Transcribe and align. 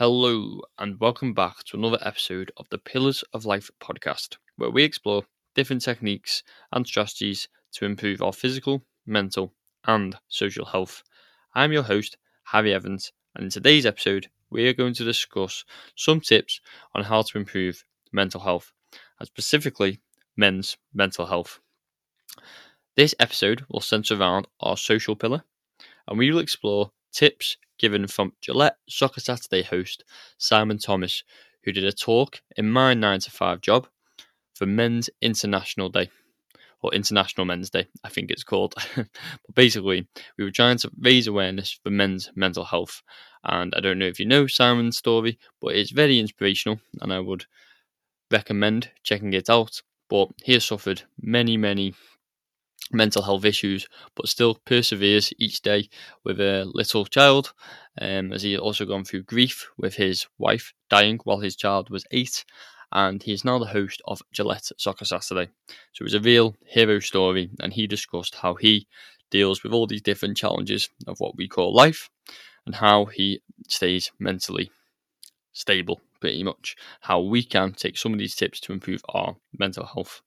Hello, 0.00 0.62
and 0.78 0.98
welcome 0.98 1.34
back 1.34 1.62
to 1.64 1.76
another 1.76 1.98
episode 2.00 2.50
of 2.56 2.66
the 2.70 2.78
Pillars 2.78 3.22
of 3.34 3.44
Life 3.44 3.70
podcast, 3.82 4.38
where 4.56 4.70
we 4.70 4.82
explore 4.82 5.24
different 5.54 5.82
techniques 5.82 6.42
and 6.72 6.86
strategies 6.86 7.48
to 7.72 7.84
improve 7.84 8.22
our 8.22 8.32
physical, 8.32 8.82
mental, 9.04 9.52
and 9.84 10.16
social 10.28 10.64
health. 10.64 11.02
I'm 11.54 11.70
your 11.70 11.82
host, 11.82 12.16
Harry 12.44 12.72
Evans, 12.72 13.12
and 13.34 13.44
in 13.44 13.50
today's 13.50 13.84
episode, 13.84 14.28
we 14.48 14.66
are 14.68 14.72
going 14.72 14.94
to 14.94 15.04
discuss 15.04 15.66
some 15.96 16.22
tips 16.22 16.62
on 16.94 17.04
how 17.04 17.20
to 17.20 17.36
improve 17.36 17.84
mental 18.10 18.40
health, 18.40 18.72
and 19.18 19.28
specifically 19.28 20.00
men's 20.34 20.78
mental 20.94 21.26
health. 21.26 21.60
This 22.96 23.14
episode 23.20 23.66
will 23.68 23.80
centre 23.80 24.14
around 24.14 24.46
our 24.60 24.78
social 24.78 25.14
pillar, 25.14 25.44
and 26.08 26.18
we 26.18 26.32
will 26.32 26.40
explore 26.40 26.90
tips 27.12 27.58
given 27.80 28.06
from 28.06 28.34
Gillette 28.42 28.76
Soccer 28.88 29.20
Saturday 29.20 29.62
host 29.62 30.04
Simon 30.36 30.78
Thomas, 30.78 31.24
who 31.64 31.72
did 31.72 31.84
a 31.84 31.92
talk 31.92 32.42
in 32.56 32.70
my 32.70 32.92
9 32.92 33.20
to 33.20 33.30
5 33.30 33.60
job 33.62 33.88
for 34.54 34.66
Men's 34.66 35.08
International 35.22 35.88
Day, 35.88 36.10
or 36.82 36.92
International 36.92 37.46
Men's 37.46 37.70
Day, 37.70 37.86
I 38.04 38.10
think 38.10 38.30
it's 38.30 38.44
called. 38.44 38.74
but 38.96 39.06
basically, 39.54 40.06
we 40.36 40.44
were 40.44 40.50
trying 40.50 40.76
to 40.78 40.90
raise 41.00 41.26
awareness 41.26 41.72
for 41.82 41.90
men's 41.90 42.30
mental 42.34 42.64
health. 42.64 43.02
And 43.44 43.74
I 43.74 43.80
don't 43.80 43.98
know 43.98 44.06
if 44.06 44.20
you 44.20 44.26
know 44.26 44.46
Simon's 44.46 44.98
story, 44.98 45.38
but 45.62 45.74
it's 45.74 45.90
very 45.90 46.18
inspirational, 46.18 46.80
and 47.00 47.12
I 47.12 47.20
would 47.20 47.46
recommend 48.30 48.90
checking 49.02 49.32
it 49.32 49.48
out. 49.48 49.80
But 50.10 50.28
he 50.42 50.52
has 50.52 50.64
suffered 50.64 51.02
many, 51.22 51.56
many 51.56 51.94
mental 52.90 53.22
health 53.22 53.44
issues, 53.44 53.86
but 54.14 54.28
still 54.28 54.54
perseveres 54.64 55.32
each 55.38 55.62
day 55.62 55.88
with 56.24 56.40
a 56.40 56.64
little 56.74 57.04
child. 57.04 57.52
Um, 58.00 58.32
as 58.32 58.42
he 58.42 58.56
also 58.56 58.84
gone 58.84 59.04
through 59.04 59.24
grief 59.24 59.68
with 59.76 59.94
his 59.94 60.26
wife 60.38 60.72
dying 60.88 61.18
while 61.24 61.40
his 61.40 61.56
child 61.56 61.90
was 61.90 62.04
eight, 62.10 62.44
and 62.92 63.22
he 63.22 63.32
is 63.32 63.44
now 63.44 63.58
the 63.58 63.66
host 63.66 64.00
of 64.06 64.22
Gillette 64.32 64.70
Soccer 64.78 65.04
Saturday. 65.04 65.50
So 65.92 66.02
it 66.02 66.04
was 66.04 66.14
a 66.14 66.20
real 66.20 66.56
hero 66.66 67.00
story, 67.00 67.50
and 67.60 67.72
he 67.72 67.86
discussed 67.86 68.36
how 68.36 68.54
he 68.54 68.86
deals 69.30 69.62
with 69.62 69.72
all 69.72 69.86
these 69.86 70.02
different 70.02 70.36
challenges 70.36 70.88
of 71.06 71.18
what 71.18 71.36
we 71.36 71.48
call 71.48 71.74
life, 71.74 72.10
and 72.66 72.74
how 72.74 73.06
he 73.06 73.40
stays 73.68 74.10
mentally 74.18 74.70
stable, 75.52 76.00
pretty 76.20 76.42
much. 76.42 76.76
How 77.00 77.20
we 77.20 77.42
can 77.42 77.72
take 77.72 77.98
some 77.98 78.12
of 78.12 78.18
these 78.18 78.34
tips 78.34 78.60
to 78.60 78.72
improve 78.72 79.02
our 79.08 79.36
mental 79.58 79.84
health. 79.84 80.22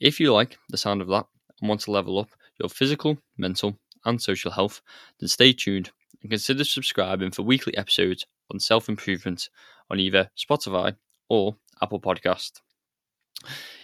If 0.00 0.18
you 0.20 0.32
like 0.32 0.58
the 0.68 0.78
sound 0.78 1.02
of 1.02 1.08
that, 1.08 1.26
and 1.60 1.68
want 1.68 1.82
to 1.82 1.90
level 1.90 2.18
up 2.18 2.30
your 2.58 2.68
physical, 2.68 3.18
mental, 3.36 3.78
and 4.04 4.20
social 4.20 4.50
health, 4.50 4.80
then 5.18 5.28
stay 5.28 5.52
tuned 5.52 5.90
and 6.22 6.30
consider 6.30 6.64
subscribing 6.64 7.30
for 7.30 7.42
weekly 7.42 7.76
episodes 7.76 8.26
on 8.50 8.60
self 8.60 8.88
improvement 8.88 9.48
on 9.90 9.98
either 9.98 10.30
Spotify 10.36 10.96
or 11.28 11.56
Apple 11.82 12.00
Podcast. 12.00 12.60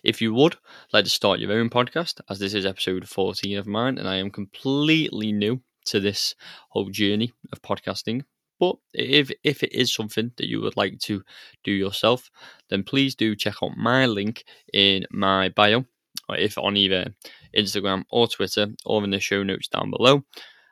If 0.03 0.21
you 0.21 0.35
would 0.35 0.57
like 0.93 1.05
to 1.05 1.11
start 1.11 1.41
your 1.41 1.53
own 1.53 1.71
podcast, 1.71 2.21
as 2.29 2.39
this 2.39 2.55
is 2.55 2.67
episode 2.67 3.09
14 3.09 3.59
of 3.59 3.67
mine, 3.67 3.99
and 3.99 4.09
I 4.09 4.17
am 4.17 4.31
completely 4.31 5.33
new 5.33 5.63
to 5.87 6.01
this 6.01 6.35
whole 6.71 6.91
journey 6.91 7.33
of 7.53 7.63
podcasting. 7.63 8.25
But 8.59 8.77
if 8.93 9.31
if 9.45 9.63
it 9.63 9.73
is 9.73 9.93
something 9.93 10.33
that 10.37 10.49
you 10.49 10.61
would 10.61 10.77
like 10.77 10.99
to 11.01 11.23
do 11.65 11.73
yourself, 11.73 12.31
then 12.69 12.83
please 12.83 13.15
do 13.15 13.35
check 13.35 13.57
out 13.63 13.77
my 13.77 14.07
link 14.07 14.45
in 14.73 15.07
my 15.11 15.51
bio, 15.51 15.85
or 16.29 16.37
if 16.37 16.59
on 16.59 16.77
either 16.77 17.15
Instagram 17.57 18.05
or 18.11 18.29
Twitter, 18.29 18.69
or 18.85 19.03
in 19.05 19.11
the 19.11 19.21
show 19.21 19.43
notes 19.43 19.69
down 19.69 19.91
below. 19.91 20.25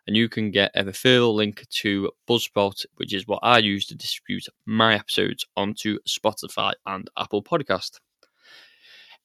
And 0.07 0.17
you 0.17 0.29
can 0.29 0.51
get 0.51 0.71
a 0.75 0.85
referral 0.85 1.35
link 1.35 1.67
to 1.81 2.11
Buzzsprout, 2.29 2.85
which 2.97 3.15
is 3.15 3.27
what 3.27 3.41
I 3.43 3.59
use 3.59 3.87
to 3.87 3.95
distribute 3.95 4.47
my 4.67 4.95
episodes 4.95 5.47
onto 5.57 5.99
Spotify 6.07 6.73
and 6.85 7.09
Apple 7.17 7.43
Podcast. 7.43 8.01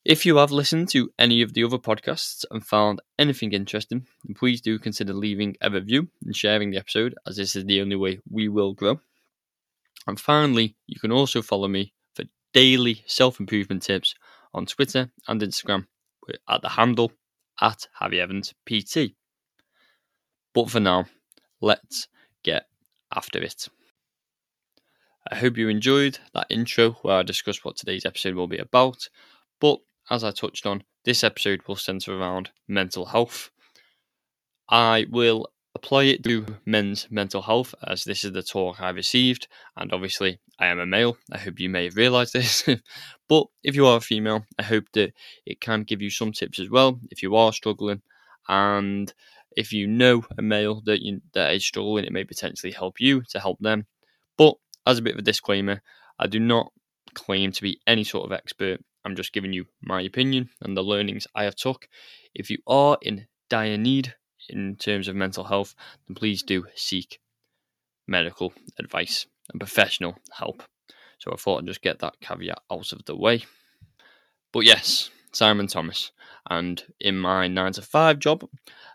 If 0.06 0.26
you 0.26 0.38
have 0.38 0.52
listened 0.52 0.88
to 0.90 1.12
any 1.20 1.42
of 1.42 1.54
the 1.54 1.66
other 1.66 1.78
podcasts 1.78 2.46
and 2.50 2.66
found 2.66 3.02
anything 3.20 3.52
interesting, 3.52 4.08
please 4.36 4.62
do 4.62 4.80
consider 4.80 5.14
leaving 5.14 5.58
a 5.60 5.70
review 5.70 6.08
and 6.26 6.34
sharing 6.34 6.72
the 6.72 6.78
episode, 6.78 7.16
as 7.28 7.36
this 7.36 7.58
is 7.58 7.66
the 7.66 7.82
only 7.82 7.98
way 7.98 8.20
we 8.30 8.48
will 8.48 8.74
grow. 8.74 9.02
And 10.08 10.18
finally, 10.18 10.78
you 10.88 11.00
can 11.00 11.12
also 11.12 11.42
follow 11.42 11.68
me 11.68 11.94
for 12.14 12.24
daily 12.54 13.04
self 13.08 13.42
improvement 13.42 13.84
tips 13.84 14.16
on 14.54 14.66
Twitter 14.66 15.12
and 15.28 15.42
Instagram 15.42 15.86
at 16.48 16.62
the 16.62 16.70
handle 16.70 17.12
at 17.62 17.88
Harry 18.00 18.20
Evans 18.20 18.54
PT. 18.66 19.16
But 20.54 20.70
for 20.70 20.80
now, 20.80 21.06
let's 21.62 22.08
get 22.44 22.66
after 23.14 23.42
it. 23.42 23.68
I 25.32 25.36
hope 25.36 25.58
you 25.58 25.70
enjoyed 25.70 26.20
that 26.34 26.48
intro 26.50 26.92
where 27.02 27.18
I 27.18 27.24
discussed 27.24 27.64
what 27.64 27.78
today's 27.78 28.06
episode 28.06 28.36
will 28.36 28.48
be 28.48 28.58
about. 28.58 29.10
But 29.60 29.80
as 30.10 30.24
I 30.24 30.32
touched 30.32 30.66
on, 30.66 30.84
this 31.06 31.24
episode 31.24 31.62
will 31.68 31.76
centre 31.76 32.18
around 32.18 32.50
mental 32.68 33.06
health. 33.06 33.52
I 34.70 35.06
will 35.10 35.48
apply 35.80 36.04
it 36.04 36.24
to 36.26 36.46
men's 36.66 37.08
mental 37.10 37.42
health 37.42 37.74
as 37.88 38.04
this 38.04 38.26
is 38.26 38.34
the 38.34 38.44
talk 38.44 38.82
I 38.82 38.90
received, 38.90 39.48
and 39.78 39.94
obviously 39.94 40.40
I 40.60 40.68
am 40.68 40.80
a 40.80 40.86
male. 40.86 41.18
I 41.32 41.38
hope 41.38 41.60
you 41.60 41.70
may 41.70 41.86
have 41.86 41.96
realised 41.96 42.34
this. 42.34 42.68
but 43.30 43.46
if 43.64 43.76
you 43.76 43.86
are 43.88 43.98
a 43.98 44.02
female, 44.02 44.46
I 44.58 44.64
hope 44.64 44.86
that 44.94 45.14
it 45.46 45.62
can 45.62 45.84
give 45.84 46.02
you 46.02 46.10
some 46.10 46.34
tips 46.34 46.60
as 46.60 46.70
well 46.70 47.00
if 47.12 47.24
you 47.24 47.36
are 47.38 47.54
struggling. 47.54 48.02
And 48.50 49.12
if 49.56 49.72
you 49.72 49.88
know 49.88 50.26
a 50.38 50.42
male 50.42 50.82
that 50.86 51.02
you, 51.02 51.22
that 51.34 51.54
is 51.54 51.66
struggling, 51.66 52.04
it 52.04 52.12
may 52.12 52.26
potentially 52.26 52.74
help 52.74 53.00
you 53.00 53.22
to 53.30 53.40
help 53.40 53.60
them. 53.60 53.88
But 54.38 54.56
as 54.86 54.98
a 54.98 55.02
bit 55.02 55.14
of 55.14 55.20
a 55.20 55.24
disclaimer, 55.32 55.82
I 56.20 56.28
do 56.28 56.40
not 56.42 56.74
claim 57.14 57.54
to 57.54 57.62
be 57.62 57.80
any 57.88 58.04
sort 58.04 58.26
of 58.26 58.34
expert. 58.34 58.82
I'm 59.06 59.16
just 59.16 59.32
giving 59.32 59.54
you 59.54 59.66
my 59.82 60.02
opinion 60.02 60.50
and 60.62 60.76
the 60.76 60.84
learnings 60.84 61.26
I 61.34 61.46
have 61.46 61.56
took. 61.56 61.88
If 62.36 62.50
you 62.50 62.58
are 62.68 62.98
in 63.02 63.28
dire 63.50 63.78
need 63.78 64.14
in 64.50 64.76
terms 64.76 65.08
of 65.08 65.16
mental 65.16 65.44
health, 65.44 65.76
then 66.08 66.16
please 66.16 66.44
do 66.44 66.66
seek 66.76 67.20
medical 68.08 68.54
advice 68.78 69.26
and 69.52 69.60
professional 69.60 70.18
help. 70.32 70.64
So 71.20 71.32
I 71.32 71.36
thought 71.36 71.60
I'd 71.60 71.68
just 71.68 71.82
get 71.82 72.00
that 72.00 72.20
caveat 72.22 72.62
out 72.72 72.92
of 72.92 73.06
the 73.06 73.16
way. 73.16 73.46
But 74.52 74.62
yes, 74.62 75.10
Simon 75.32 75.68
Thomas. 75.68 76.12
And 76.50 76.84
in 77.00 77.18
my 77.18 77.48
9 77.48 77.74
to 77.74 77.82
5 77.82 78.20
job, 78.20 78.48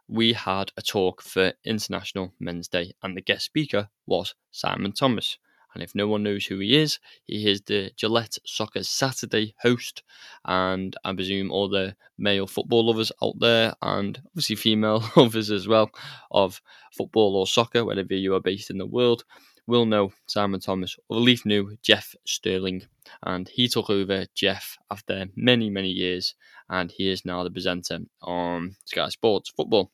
we 0.08 0.32
had 0.32 0.72
a 0.76 0.82
talk 0.82 1.22
for 1.22 1.52
International 1.64 2.32
Men's 2.40 2.68
Day, 2.68 2.94
and 3.02 3.16
the 3.16 3.20
guest 3.20 3.44
speaker 3.44 3.88
was 4.06 4.34
Simon 4.50 4.92
Thomas. 4.92 5.38
And 5.74 5.82
if 5.82 5.94
no 5.94 6.06
one 6.06 6.22
knows 6.22 6.46
who 6.46 6.58
he 6.60 6.76
is, 6.76 6.98
he 7.26 7.48
is 7.50 7.60
the 7.62 7.90
Gillette 7.96 8.38
Soccer 8.46 8.82
Saturday 8.84 9.54
host. 9.60 10.02
And 10.44 10.96
I 11.04 11.12
presume 11.12 11.50
all 11.50 11.68
the 11.68 11.96
male 12.16 12.46
football 12.46 12.86
lovers 12.86 13.12
out 13.22 13.38
there, 13.40 13.74
and 13.82 14.20
obviously 14.28 14.56
female 14.56 15.04
lovers 15.16 15.50
as 15.50 15.66
well, 15.66 15.90
of 16.30 16.62
football 16.92 17.36
or 17.36 17.46
soccer, 17.46 17.84
wherever 17.84 18.14
you 18.14 18.34
are 18.34 18.40
based 18.40 18.70
in 18.70 18.78
the 18.78 18.86
world, 18.86 19.24
will 19.66 19.86
know 19.86 20.12
Simon 20.26 20.60
Thomas, 20.60 20.96
or 21.08 21.18
Leaf 21.18 21.44
knew 21.44 21.76
Jeff 21.82 22.14
Stelling. 22.24 22.86
And 23.22 23.48
he 23.48 23.68
took 23.68 23.90
over 23.90 24.26
Jeff 24.34 24.78
after 24.90 25.26
many, 25.36 25.70
many 25.70 25.90
years, 25.90 26.34
and 26.68 26.90
he 26.90 27.10
is 27.10 27.24
now 27.24 27.42
the 27.42 27.50
presenter 27.50 28.00
on 28.22 28.76
Sky 28.84 29.08
Sports 29.08 29.50
Football. 29.50 29.90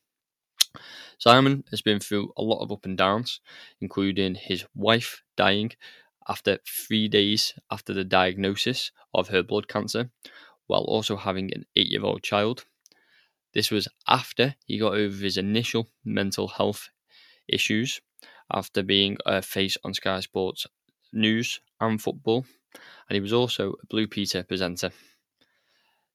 Simon 1.21 1.65
has 1.71 1.83
been 1.83 2.01
through 2.01 2.33
a 2.39 2.43
lot 2.43 2.63
of 2.63 2.73
up 2.73 2.87
and 2.87 2.97
downs, 2.97 3.41
including 3.79 4.35
his 4.35 4.65
wife 4.75 5.23
dying 5.37 5.71
after 6.27 6.59
three 6.67 7.09
days 7.09 7.53
after 7.71 7.93
the 7.93 8.05
diagnosis 8.05 8.91
of 9.13 9.29
her 9.29 9.43
blood 9.43 9.69
cancer, 9.69 10.11
while 10.67 10.81
also 10.85 11.17
having 11.17 11.53
an 11.53 11.67
eight 11.77 11.89
year 11.89 12.03
old 12.03 12.23
child. 12.23 12.65
This 13.53 13.71
was 13.71 13.87
after 14.09 14.55
he 14.65 14.79
got 14.79 14.95
over 14.95 15.23
his 15.23 15.37
initial 15.37 15.91
mental 16.07 16.49
health 16.49 16.89
issues 17.47 18.01
after 18.51 18.83
being 18.83 19.19
a 19.27 19.43
face 19.43 19.77
on 19.85 19.93
Sky 19.93 20.21
Sports 20.21 20.67
News 21.13 21.61
and 21.83 22.01
football, 22.01 22.47
and 23.09 23.15
he 23.15 23.21
was 23.21 23.34
also 23.34 23.75
a 23.83 23.87
Blue 23.89 24.07
Peter 24.07 24.43
presenter. 24.43 24.91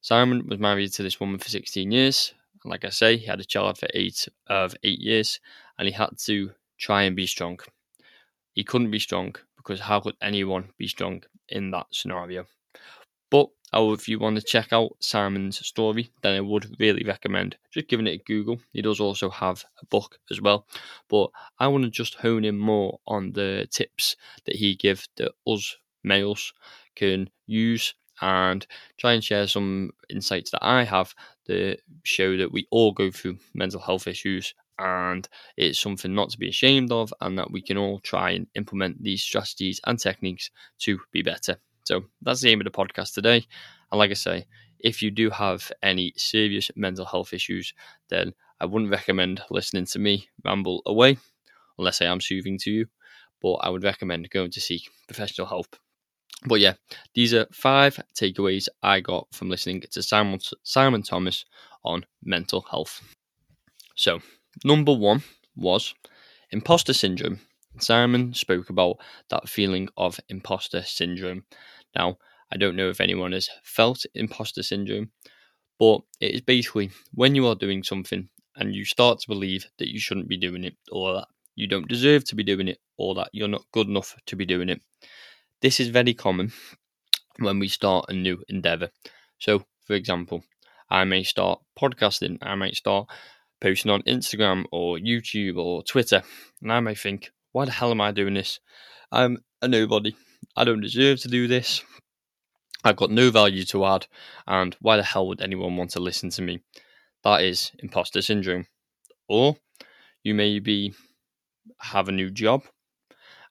Simon 0.01 0.48
was 0.48 0.58
married 0.58 0.94
to 0.94 1.04
this 1.04 1.19
woman 1.19 1.38
for 1.38 1.50
16 1.50 1.92
years, 1.92 2.34
and 2.65 2.71
like 2.71 2.83
I 2.83 2.89
say, 2.89 3.17
he 3.17 3.27
had 3.27 3.39
a 3.39 3.45
child 3.45 3.77
for 3.77 3.88
eight 3.94 4.27
of 4.47 4.75
eight 4.81 5.00
years, 5.00 5.39
and 5.77 5.88
he 5.88 5.94
had 5.94 6.17
to 6.25 6.51
try 6.79 7.03
and 7.03 7.15
be 7.15 7.27
strong. 7.27 7.59
He 8.53 8.63
couldn't 8.63 8.89
be 8.89 8.97
strong 8.97 9.35
because 9.56 9.81
how 9.81 10.00
could 10.00 10.15
anyone 10.19 10.69
be 10.75 10.88
strong 10.88 11.21
in 11.47 11.69
that 11.71 11.85
scenario? 11.91 12.45
But 13.29 13.50
oh, 13.71 13.94
if 13.94 14.09
you 14.09 14.17
want 14.17 14.38
to 14.38 14.41
check 14.41 14.73
out 14.73 14.97
Simon's 15.00 15.63
story, 15.63 16.09
then 16.23 16.33
I 16.33 16.41
would 16.41 16.75
really 16.79 17.03
recommend 17.03 17.56
just 17.71 17.88
giving 17.88 18.07
it 18.07 18.19
a 18.19 18.23
Google. 18.25 18.59
He 18.73 18.81
does 18.81 19.00
also 19.00 19.29
have 19.29 19.63
a 19.79 19.85
book 19.85 20.17
as 20.31 20.41
well. 20.41 20.65
But 21.07 21.29
I 21.59 21.67
want 21.67 21.83
to 21.83 21.91
just 21.91 22.15
hone 22.15 22.45
in 22.45 22.57
more 22.57 23.00
on 23.06 23.33
the 23.33 23.67
tips 23.69 24.15
that 24.45 24.56
he 24.56 24.75
gives 24.75 25.07
that 25.17 25.33
us 25.45 25.77
males 26.03 26.51
can 26.95 27.29
use 27.45 27.94
and 28.21 28.65
try 28.97 29.13
and 29.13 29.23
share 29.23 29.47
some 29.47 29.91
insights 30.09 30.51
that 30.51 30.63
I 30.65 30.83
have 30.83 31.13
that 31.47 31.79
show 32.03 32.38
that 32.38 32.51
we 32.51 32.67
all 32.71 32.91
go 32.91 33.12
through 33.12 33.38
mental 33.53 33.79
health 33.79 34.07
issues 34.07 34.53
and 34.77 35.27
it's 35.57 35.79
something 35.79 36.13
not 36.13 36.29
to 36.31 36.38
be 36.38 36.50
ashamed 36.50 36.91
of, 36.91 37.13
and 37.21 37.38
that 37.38 37.51
we 37.51 37.62
can 37.62 37.77
all 37.77 38.00
try 38.00 38.31
and 38.31 38.47
implement 38.56 39.01
these 39.01 39.23
strategies 39.23 39.79
and 39.85 39.97
techniques 39.97 40.51
to 40.79 41.00
be 41.12 41.21
better. 41.21 41.57
So 41.85 42.06
that's 42.21 42.41
the 42.41 42.50
aim 42.50 42.59
of 42.59 42.65
the 42.65 42.71
podcast 42.71 43.13
today. 43.13 43.45
And 43.91 44.00
like 44.00 44.12
I 44.12 44.15
say, 44.15 44.45
if 44.79 45.01
you 45.01 45.12
do 45.12 45.29
have 45.29 45.71
any 45.81 46.13
serious 46.17 46.69
mental 46.75 47.06
health 47.06 47.33
issues, 47.33 47.73
then 48.09 48.33
I 48.59 48.65
wouldn't 48.65 48.91
recommend 48.91 49.41
listening 49.50 49.85
to 49.85 50.00
me 50.00 50.27
ramble 50.44 50.81
away 50.85 51.17
unless 51.77 52.01
I 52.01 52.06
am 52.06 52.21
soothing 52.21 52.57
to 52.59 52.71
you. 52.71 52.85
But 53.41 53.56
I 53.56 53.69
would 53.69 53.83
recommend 53.83 54.29
going 54.29 54.51
to 54.51 54.62
seek 54.62 54.89
professional 55.07 55.47
help. 55.47 55.75
But 56.47 56.59
yeah, 56.59 56.74
these 57.13 57.33
are 57.33 57.47
five 57.51 58.00
takeaways 58.13 58.68
I 58.83 59.00
got 59.00 59.27
from 59.33 59.50
listening 59.50 59.81
to 59.92 60.03
Simon, 60.03 60.39
Simon 60.63 61.01
Thomas 61.01 61.45
on 61.83 62.06
mental 62.24 62.62
health. 62.62 63.01
So, 63.95 64.19
number 64.63 64.94
one 64.94 65.24
was 65.56 65.95
imposter 66.51 66.94
syndrome. 66.94 67.39
Simon 67.80 68.33
spoke 68.33 68.69
about 68.69 68.97
that 69.30 69.50
feeling 69.50 69.89
of 69.97 70.19
imposter 70.30 70.83
syndrome. 70.83 71.45
Now, 71.95 72.18
I 72.51 72.57
don't 72.57 72.75
know 72.75 72.89
if 72.89 73.01
anyone 73.01 73.31
has 73.31 73.50
felt 73.63 74.06
imposter 74.13 74.63
syndrome, 74.63 75.12
but 75.80 76.01
it 76.19 76.36
is 76.36 76.41
basically 76.41 76.91
when 77.13 77.36
you 77.36 77.48
are 77.48 77.56
doing 77.56 77.83
something 77.83 78.30
and 78.56 78.74
you 78.74 78.86
start 78.86 79.19
to 79.19 79.27
believe 79.27 79.65
that 79.80 79.91
you 79.91 80.00
shouldn't 80.00 80.30
be 80.30 80.38
doing 80.38 80.63
it, 80.63 80.77
or 80.91 81.13
that 81.15 81.27
you 81.56 81.68
don't 81.68 81.88
deserve 81.88 82.24
to 82.25 82.36
be 82.36 82.44
doing 82.44 82.68
it, 82.68 82.80
or 82.98 83.15
that 83.15 83.30
you're 83.33 83.48
not 83.48 83.65
good 83.74 83.88
enough 83.88 84.15
to 84.27 84.36
be 84.36 84.45
doing 84.45 84.69
it. 84.69 84.81
This 85.65 85.79
is 85.79 85.88
very 85.88 86.13
common 86.13 86.53
when 87.39 87.57
we 87.57 87.69
start 87.69 88.06
a 88.09 88.13
new 88.13 88.44
endeavor. 88.47 88.91
So, 89.39 89.63
for 89.88 89.95
example, 89.95 90.44
I 90.91 91.06
may 91.06 91.23
start 91.23 91.59
podcasting, 91.75 92.38
I 92.44 92.53
might 92.53 92.75
start 92.75 93.07
posting 93.59 93.89
on 93.89 94.03
Instagram 94.03 94.65
or 94.71 95.00
YouTube 95.00 95.57
or 95.57 95.81
Twitter, 95.81 96.21
and 96.62 96.71
I 96.71 96.81
may 96.81 96.94
think, 96.94 97.31
why 97.51 97.65
the 97.65 97.71
hell 97.71 97.89
am 97.89 98.00
I 98.00 98.12
doing 98.12 98.35
this? 98.35 98.59
I'm 99.12 99.39
a 99.59 99.67
nobody. 99.67 100.15
I 100.56 100.65
don't 100.65 100.81
deserve 100.81 101.21
to 101.21 101.29
do 101.29 101.47
this. 101.47 101.81
I've 102.83 102.97
got 102.97 103.09
no 103.09 103.31
value 103.31 103.65
to 103.65 103.85
add, 103.85 104.06
and 104.45 104.75
why 104.81 104.97
the 104.97 105.03
hell 105.03 105.27
would 105.29 105.41
anyone 105.41 105.77
want 105.77 105.89
to 105.94 106.00
listen 106.00 106.29
to 106.29 106.44
me? 106.44 106.62
That 107.23 107.41
is 107.41 107.71
imposter 107.79 108.21
syndrome. 108.21 108.67
Or 109.27 109.56
you 110.21 110.35
may 110.35 110.59
be 110.59 110.94
have 111.79 112.07
a 112.07 112.12
new 112.12 112.29
job 112.29 112.65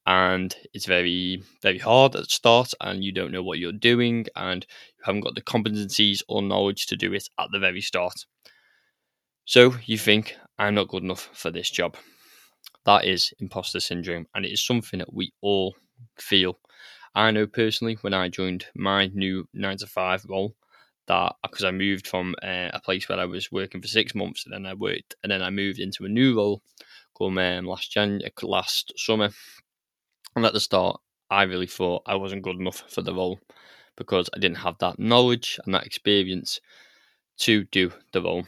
and 0.07 0.55
it's 0.75 0.87
very 0.87 1.43
very 1.63 1.79
hard 1.79 2.15
at 2.15 2.23
the 2.25 2.29
start 2.29 2.73
and 2.81 3.03
you 3.03 3.13
don't 3.13 3.33
know 3.33 3.43
what 3.43 3.59
you're 3.59 3.73
doing 3.73 4.27
and 4.37 4.67
you 4.99 5.05
haven't 5.05 5.23
got 5.23 5.35
the 5.35 5.43
competencies 5.43 6.23
or 6.29 6.43
knowledge 6.43 6.87
to 6.87 6.97
do 6.97 7.13
it 7.13 7.29
at 7.39 7.49
the 7.53 7.59
very 7.59 7.81
start. 7.81 8.27
So 9.45 9.75
you 9.85 9.99
think 9.99 10.37
i'm 10.59 10.75
not 10.75 10.89
good 10.89 11.03
enough 11.03 11.31
for 11.33 11.51
this 11.51 11.71
job. 11.71 11.97
That 12.85 13.05
is 13.05 13.33
imposter 13.39 13.81
syndrome 13.81 14.27
and 14.35 14.45
it 14.45 14.53
is 14.53 14.65
something 14.65 14.99
that 14.99 15.13
we 15.13 15.33
all 15.41 15.75
feel. 16.19 16.59
I 17.15 17.31
know 17.31 17.47
personally 17.47 17.97
when 18.03 18.15
i 18.15 18.29
joined 18.29 18.67
my 18.75 19.07
new 19.15 19.49
9 19.55 19.79
to 19.79 19.87
5 19.87 20.27
role 20.29 20.55
that 21.07 21.35
because 21.43 21.65
i 21.65 21.71
moved 21.71 22.07
from 22.07 22.35
uh, 22.43 22.71
a 22.73 22.81
place 22.83 23.09
where 23.09 23.19
i 23.19 23.25
was 23.25 23.53
working 23.53 23.81
for 23.81 23.89
six 23.89 24.15
months 24.15 24.45
and 24.45 24.55
then 24.55 24.67
i 24.67 24.75
worked 24.75 25.15
and 25.23 25.31
then 25.31 25.43
i 25.43 25.51
moved 25.51 25.79
into 25.79 26.05
a 26.05 26.09
new 26.09 26.37
role 26.37 26.63
come 27.17 27.39
um, 27.39 27.67
last 27.67 27.93
Jan 27.93 28.21
last 28.43 28.93
summer 28.97 29.31
and 30.37 30.45
at 30.45 30.53
the 30.53 30.61
start, 30.61 31.01
I 31.31 31.43
really 31.43 31.67
thought 31.67 32.03
I 32.07 32.17
wasn't 32.17 32.43
good 32.43 32.59
enough 32.59 32.85
for 32.89 33.03
the 33.03 33.15
role 33.15 33.41
because 33.97 34.29
I 34.35 34.39
didn't 34.39 34.59
have 34.59 34.79
that 34.79 34.99
knowledge 34.99 35.59
and 35.65 35.75
that 35.75 35.87
experience 35.87 36.61
to 37.39 37.65
do 37.65 37.93
the 38.13 38.23
role. 38.23 38.45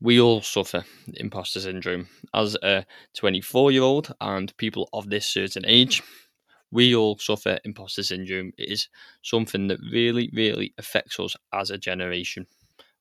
We 0.00 0.20
all 0.20 0.40
suffer 0.40 0.84
imposter 1.14 1.60
syndrome. 1.60 2.08
As 2.32 2.56
a 2.62 2.86
24 3.14 3.72
year 3.72 3.82
old 3.82 4.14
and 4.20 4.56
people 4.56 4.88
of 4.92 5.10
this 5.10 5.26
certain 5.26 5.64
age, 5.66 6.02
we 6.70 6.94
all 6.94 7.18
suffer 7.18 7.58
imposter 7.64 8.02
syndrome. 8.02 8.52
It 8.56 8.70
is 8.70 8.88
something 9.22 9.68
that 9.68 9.80
really, 9.92 10.30
really 10.32 10.72
affects 10.78 11.20
us 11.20 11.36
as 11.52 11.70
a 11.70 11.78
generation. 11.78 12.46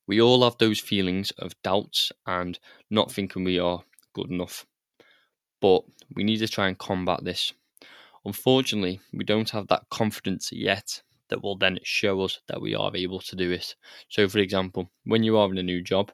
We 0.07 0.21
all 0.21 0.43
have 0.43 0.57
those 0.57 0.79
feelings 0.79 1.31
of 1.37 1.61
doubts 1.61 2.11
and 2.25 2.59
not 2.89 3.11
thinking 3.11 3.43
we 3.43 3.59
are 3.59 3.83
good 4.13 4.31
enough. 4.31 4.65
But 5.61 5.83
we 6.15 6.23
need 6.23 6.37
to 6.37 6.47
try 6.47 6.67
and 6.67 6.77
combat 6.77 7.23
this. 7.23 7.53
Unfortunately, 8.29 8.99
we 9.11 9.23
don't 9.23 9.49
have 9.49 9.67
that 9.69 9.89
confidence 9.89 10.51
yet 10.51 11.01
that 11.29 11.41
will 11.41 11.57
then 11.57 11.79
show 11.81 12.21
us 12.21 12.39
that 12.47 12.61
we 12.61 12.75
are 12.75 12.95
able 12.95 13.19
to 13.21 13.35
do 13.35 13.49
it. 13.49 13.75
So, 14.07 14.29
for 14.29 14.37
example, 14.37 14.91
when 15.05 15.23
you 15.23 15.35
are 15.35 15.49
in 15.49 15.57
a 15.57 15.63
new 15.63 15.81
job 15.81 16.11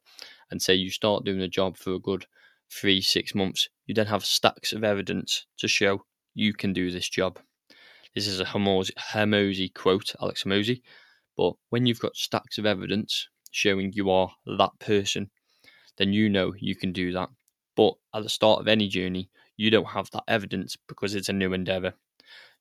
and 0.49 0.61
say 0.61 0.75
you 0.75 0.89
start 0.89 1.25
doing 1.25 1.41
a 1.41 1.49
job 1.49 1.75
for 1.75 1.95
a 1.95 1.99
good 1.99 2.25
three, 2.71 3.01
six 3.01 3.35
months, 3.35 3.67
you 3.85 3.93
then 3.93 4.05
have 4.05 4.23
stacks 4.23 4.71
of 4.71 4.85
evidence 4.85 5.45
to 5.57 5.67
show 5.67 6.05
you 6.33 6.53
can 6.53 6.71
do 6.71 6.89
this 6.89 7.09
job. 7.09 7.37
This 8.13 8.27
is 8.27 8.39
a 8.39 8.45
Hormozi 8.45 9.73
quote, 9.73 10.15
Alex 10.21 10.45
Hormozi. 10.45 10.83
But 11.35 11.55
when 11.69 11.85
you've 11.85 11.99
got 11.99 12.15
stacks 12.15 12.57
of 12.57 12.65
evidence 12.65 13.27
showing 13.51 13.91
you 13.91 14.09
are 14.09 14.31
that 14.57 14.71
person, 14.79 15.29
then 15.97 16.13
you 16.13 16.29
know 16.29 16.53
you 16.57 16.77
can 16.77 16.93
do 16.93 17.11
that. 17.11 17.27
But 17.75 17.95
at 18.13 18.23
the 18.23 18.29
start 18.29 18.61
of 18.61 18.69
any 18.69 18.87
journey, 18.87 19.29
you 19.57 19.69
don't 19.69 19.83
have 19.89 20.09
that 20.11 20.23
evidence 20.29 20.77
because 20.87 21.13
it's 21.13 21.27
a 21.27 21.33
new 21.33 21.51
endeavor. 21.51 21.93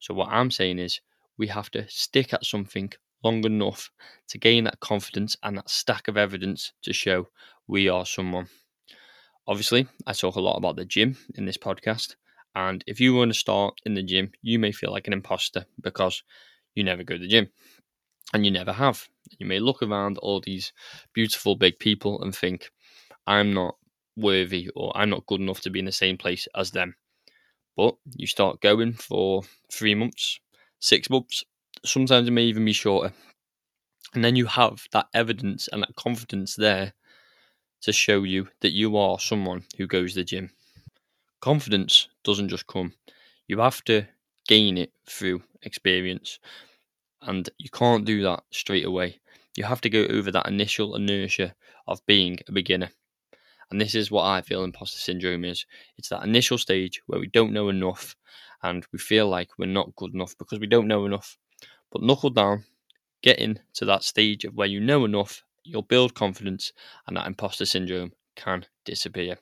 So, 0.04 0.12
what 0.12 0.28
I'm 0.28 0.50
saying 0.50 0.80
is, 0.80 1.00
we 1.38 1.46
have 1.46 1.70
to 1.70 1.88
stick 1.88 2.34
at 2.34 2.44
something 2.44 2.92
long 3.22 3.42
enough 3.46 3.90
to 4.28 4.36
gain 4.36 4.64
that 4.64 4.80
confidence 4.80 5.34
and 5.42 5.56
that 5.56 5.70
stack 5.70 6.08
of 6.08 6.18
evidence 6.18 6.74
to 6.82 6.92
show 6.92 7.28
we 7.66 7.88
are 7.88 8.04
someone. 8.04 8.48
Obviously, 9.46 9.86
I 10.06 10.12
talk 10.12 10.36
a 10.36 10.42
lot 10.42 10.58
about 10.58 10.76
the 10.76 10.84
gym 10.84 11.16
in 11.36 11.46
this 11.46 11.56
podcast. 11.56 12.16
And 12.54 12.84
if 12.86 13.00
you 13.00 13.14
want 13.14 13.32
to 13.32 13.38
start 13.38 13.80
in 13.86 13.94
the 13.94 14.02
gym, 14.02 14.32
you 14.42 14.58
may 14.58 14.72
feel 14.72 14.92
like 14.92 15.06
an 15.06 15.14
imposter 15.14 15.64
because 15.80 16.22
you 16.74 16.84
never 16.84 17.02
go 17.02 17.14
to 17.14 17.20
the 17.20 17.26
gym 17.26 17.48
and 18.34 18.44
you 18.44 18.50
never 18.50 18.74
have. 18.74 19.08
You 19.38 19.46
may 19.46 19.58
look 19.58 19.82
around 19.82 20.18
all 20.18 20.42
these 20.42 20.74
beautiful 21.14 21.56
big 21.56 21.78
people 21.78 22.20
and 22.20 22.36
think, 22.36 22.70
I'm 23.26 23.54
not 23.54 23.76
worthy 24.16 24.68
or 24.76 24.94
I'm 24.94 25.08
not 25.08 25.24
good 25.24 25.40
enough 25.40 25.62
to 25.62 25.70
be 25.70 25.78
in 25.78 25.86
the 25.86 25.92
same 25.92 26.18
place 26.18 26.46
as 26.54 26.72
them. 26.72 26.94
But 27.76 27.96
you 28.16 28.26
start 28.26 28.60
going 28.60 28.94
for 28.94 29.42
three 29.72 29.94
months, 29.94 30.40
six 30.80 31.10
months, 31.10 31.44
sometimes 31.84 32.28
it 32.28 32.32
may 32.32 32.44
even 32.44 32.64
be 32.64 32.72
shorter. 32.72 33.12
And 34.14 34.24
then 34.24 34.36
you 34.36 34.46
have 34.46 34.88
that 34.92 35.08
evidence 35.14 35.68
and 35.68 35.82
that 35.82 35.94
confidence 35.96 36.56
there 36.56 36.94
to 37.82 37.92
show 37.92 38.24
you 38.24 38.48
that 38.60 38.72
you 38.72 38.96
are 38.96 39.18
someone 39.20 39.64
who 39.78 39.86
goes 39.86 40.12
to 40.14 40.20
the 40.20 40.24
gym. 40.24 40.50
Confidence 41.40 42.08
doesn't 42.24 42.50
just 42.50 42.66
come, 42.66 42.94
you 43.48 43.60
have 43.60 43.84
to 43.84 44.06
gain 44.48 44.78
it 44.78 44.92
through 45.08 45.42
experience. 45.62 46.40
And 47.22 47.48
you 47.58 47.70
can't 47.70 48.04
do 48.04 48.22
that 48.22 48.44
straight 48.50 48.84
away. 48.84 49.20
You 49.56 49.64
have 49.64 49.80
to 49.82 49.90
go 49.90 50.04
over 50.06 50.30
that 50.32 50.48
initial 50.48 50.96
inertia 50.96 51.54
of 51.86 52.04
being 52.06 52.38
a 52.48 52.52
beginner. 52.52 52.90
And 53.70 53.80
this 53.80 53.94
is 53.94 54.10
what 54.10 54.24
I 54.24 54.42
feel 54.42 54.64
imposter 54.64 54.98
syndrome 54.98 55.44
is. 55.44 55.66
It's 55.96 56.08
that 56.08 56.24
initial 56.24 56.58
stage 56.58 57.00
where 57.06 57.20
we 57.20 57.28
don't 57.28 57.52
know 57.52 57.68
enough 57.68 58.16
and 58.62 58.86
we 58.92 58.98
feel 58.98 59.28
like 59.28 59.50
we're 59.58 59.66
not 59.66 59.94
good 59.96 60.14
enough 60.14 60.36
because 60.38 60.58
we 60.58 60.66
don't 60.66 60.88
know 60.88 61.04
enough. 61.06 61.38
But 61.90 62.02
knuckle 62.02 62.30
down, 62.30 62.64
get 63.22 63.38
into 63.38 63.84
that 63.84 64.04
stage 64.04 64.44
of 64.44 64.54
where 64.54 64.66
you 64.66 64.80
know 64.80 65.04
enough, 65.04 65.42
you'll 65.64 65.82
build 65.82 66.14
confidence, 66.14 66.72
and 67.06 67.16
that 67.16 67.26
imposter 67.26 67.66
syndrome 67.66 68.12
can 68.36 68.66
disappear. 68.84 69.36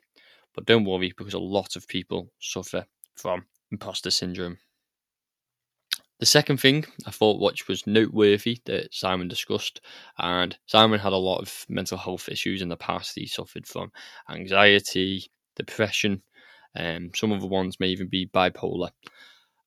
But 0.53 0.65
don't 0.65 0.85
worry 0.85 1.13
because 1.17 1.33
a 1.33 1.39
lot 1.39 1.75
of 1.75 1.87
people 1.87 2.31
suffer 2.39 2.85
from 3.15 3.45
imposter 3.71 4.11
syndrome. 4.11 4.57
The 6.19 6.25
second 6.25 6.57
thing 6.57 6.85
I 7.05 7.11
thought 7.11 7.39
which 7.39 7.67
was 7.67 7.85
noteworthy 7.85 8.59
that 8.65 8.91
Simon 8.93 9.27
discussed, 9.27 9.79
and 10.17 10.57
Simon 10.65 10.99
had 10.99 11.13
a 11.13 11.17
lot 11.17 11.37
of 11.39 11.65
mental 11.69 11.99
health 11.99 12.29
issues 12.29 12.63
in 12.63 12.69
the 12.69 12.75
past. 12.77 13.13
He 13.13 13.27
suffered 13.27 13.67
from 13.67 13.91
anxiety, 14.27 15.27
depression, 15.55 16.23
and 16.73 17.09
um, 17.09 17.11
some 17.15 17.31
of 17.31 17.41
the 17.41 17.47
ones 17.47 17.79
may 17.79 17.89
even 17.89 18.07
be 18.07 18.25
bipolar. 18.25 18.89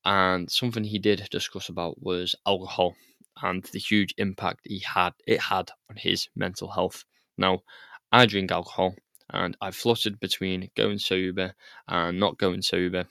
And 0.05 0.51
something 0.51 0.85
he 0.85 0.99
did 0.99 1.29
discuss 1.31 1.69
about 1.69 2.03
was 2.03 2.35
alcohol 2.47 2.97
and 3.43 3.63
the 3.65 3.79
huge 3.79 4.15
impact 4.19 4.61
he 4.65 4.81
had 4.81 5.13
it 5.27 5.41
had 5.41 5.71
on 5.91 5.97
his 5.97 6.29
mental 6.37 6.71
health. 6.73 7.05
Now, 7.39 7.63
I 8.13 8.27
drink 8.27 8.53
alcohol 8.53 8.95
and 9.31 9.57
I've 9.61 9.77
fluttered 9.77 10.21
between 10.21 10.71
going 10.77 10.99
sober 10.99 11.55
and 11.89 12.19
not 12.21 12.39
going 12.39 12.63
sober 12.63 13.07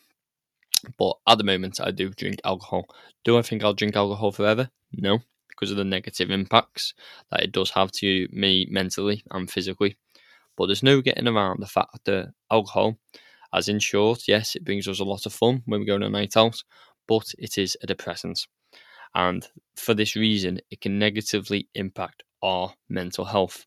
but 0.97 1.15
at 1.27 1.37
the 1.37 1.43
moment, 1.43 1.79
I 1.81 1.91
do 1.91 2.09
drink 2.09 2.39
alcohol. 2.43 2.85
Do 3.23 3.37
I 3.37 3.41
think 3.41 3.63
I'll 3.63 3.73
drink 3.73 3.95
alcohol 3.95 4.31
forever? 4.31 4.69
No, 4.93 5.19
because 5.49 5.71
of 5.71 5.77
the 5.77 5.83
negative 5.83 6.31
impacts 6.31 6.93
that 7.31 7.41
it 7.41 7.51
does 7.51 7.71
have 7.71 7.91
to 7.93 8.27
me 8.31 8.67
mentally 8.69 9.23
and 9.31 9.49
physically. 9.49 9.97
But 10.57 10.67
there's 10.67 10.83
no 10.83 11.01
getting 11.01 11.27
around 11.27 11.61
the 11.61 11.67
fact 11.67 12.05
that 12.05 12.33
alcohol, 12.51 12.97
as 13.53 13.67
in 13.69 13.79
short, 13.79 14.27
yes, 14.27 14.55
it 14.55 14.65
brings 14.65 14.87
us 14.87 14.99
a 14.99 15.05
lot 15.05 15.25
of 15.25 15.33
fun 15.33 15.63
when 15.65 15.81
we 15.81 15.85
go 15.85 15.95
on 15.95 16.03
a 16.03 16.09
night 16.09 16.37
out, 16.37 16.63
but 17.07 17.33
it 17.37 17.57
is 17.57 17.77
a 17.81 17.87
depressant. 17.87 18.47
And 19.13 19.47
for 19.75 19.93
this 19.93 20.15
reason, 20.15 20.59
it 20.69 20.81
can 20.81 20.99
negatively 20.99 21.69
impact 21.73 22.23
our 22.43 22.73
mental 22.89 23.25
health. 23.25 23.65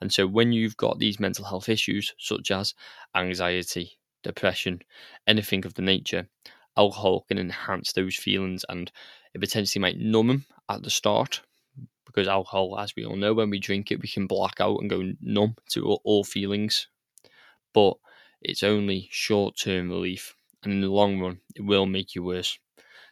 And 0.00 0.12
so 0.12 0.26
when 0.26 0.52
you've 0.52 0.76
got 0.76 0.98
these 0.98 1.20
mental 1.20 1.44
health 1.44 1.68
issues, 1.68 2.14
such 2.18 2.50
as 2.50 2.74
anxiety, 3.14 3.98
depression, 4.22 4.82
anything 5.26 5.64
of 5.66 5.74
the 5.74 5.82
nature, 5.82 6.28
alcohol 6.76 7.24
can 7.28 7.38
enhance 7.38 7.92
those 7.92 8.16
feelings 8.16 8.64
and 8.68 8.90
it 9.34 9.40
potentially 9.40 9.80
might 9.80 9.98
numb 9.98 10.28
them 10.28 10.44
at 10.68 10.82
the 10.82 10.90
start 10.90 11.42
because 12.06 12.28
alcohol, 12.28 12.78
as 12.78 12.94
we 12.94 13.04
all 13.04 13.16
know, 13.16 13.32
when 13.32 13.50
we 13.50 13.58
drink 13.58 13.90
it, 13.90 14.00
we 14.00 14.08
can 14.08 14.26
black 14.26 14.60
out 14.60 14.78
and 14.80 14.90
go 14.90 15.12
numb 15.20 15.56
to 15.70 15.86
all 16.04 16.24
feelings. 16.24 16.88
But 17.72 17.94
it's 18.42 18.62
only 18.62 19.08
short 19.10 19.56
term 19.56 19.88
relief, 19.88 20.34
and 20.62 20.72
in 20.72 20.80
the 20.82 20.88
long 20.88 21.20
run, 21.20 21.40
it 21.54 21.62
will 21.62 21.86
make 21.86 22.14
you 22.14 22.22
worse. 22.22 22.58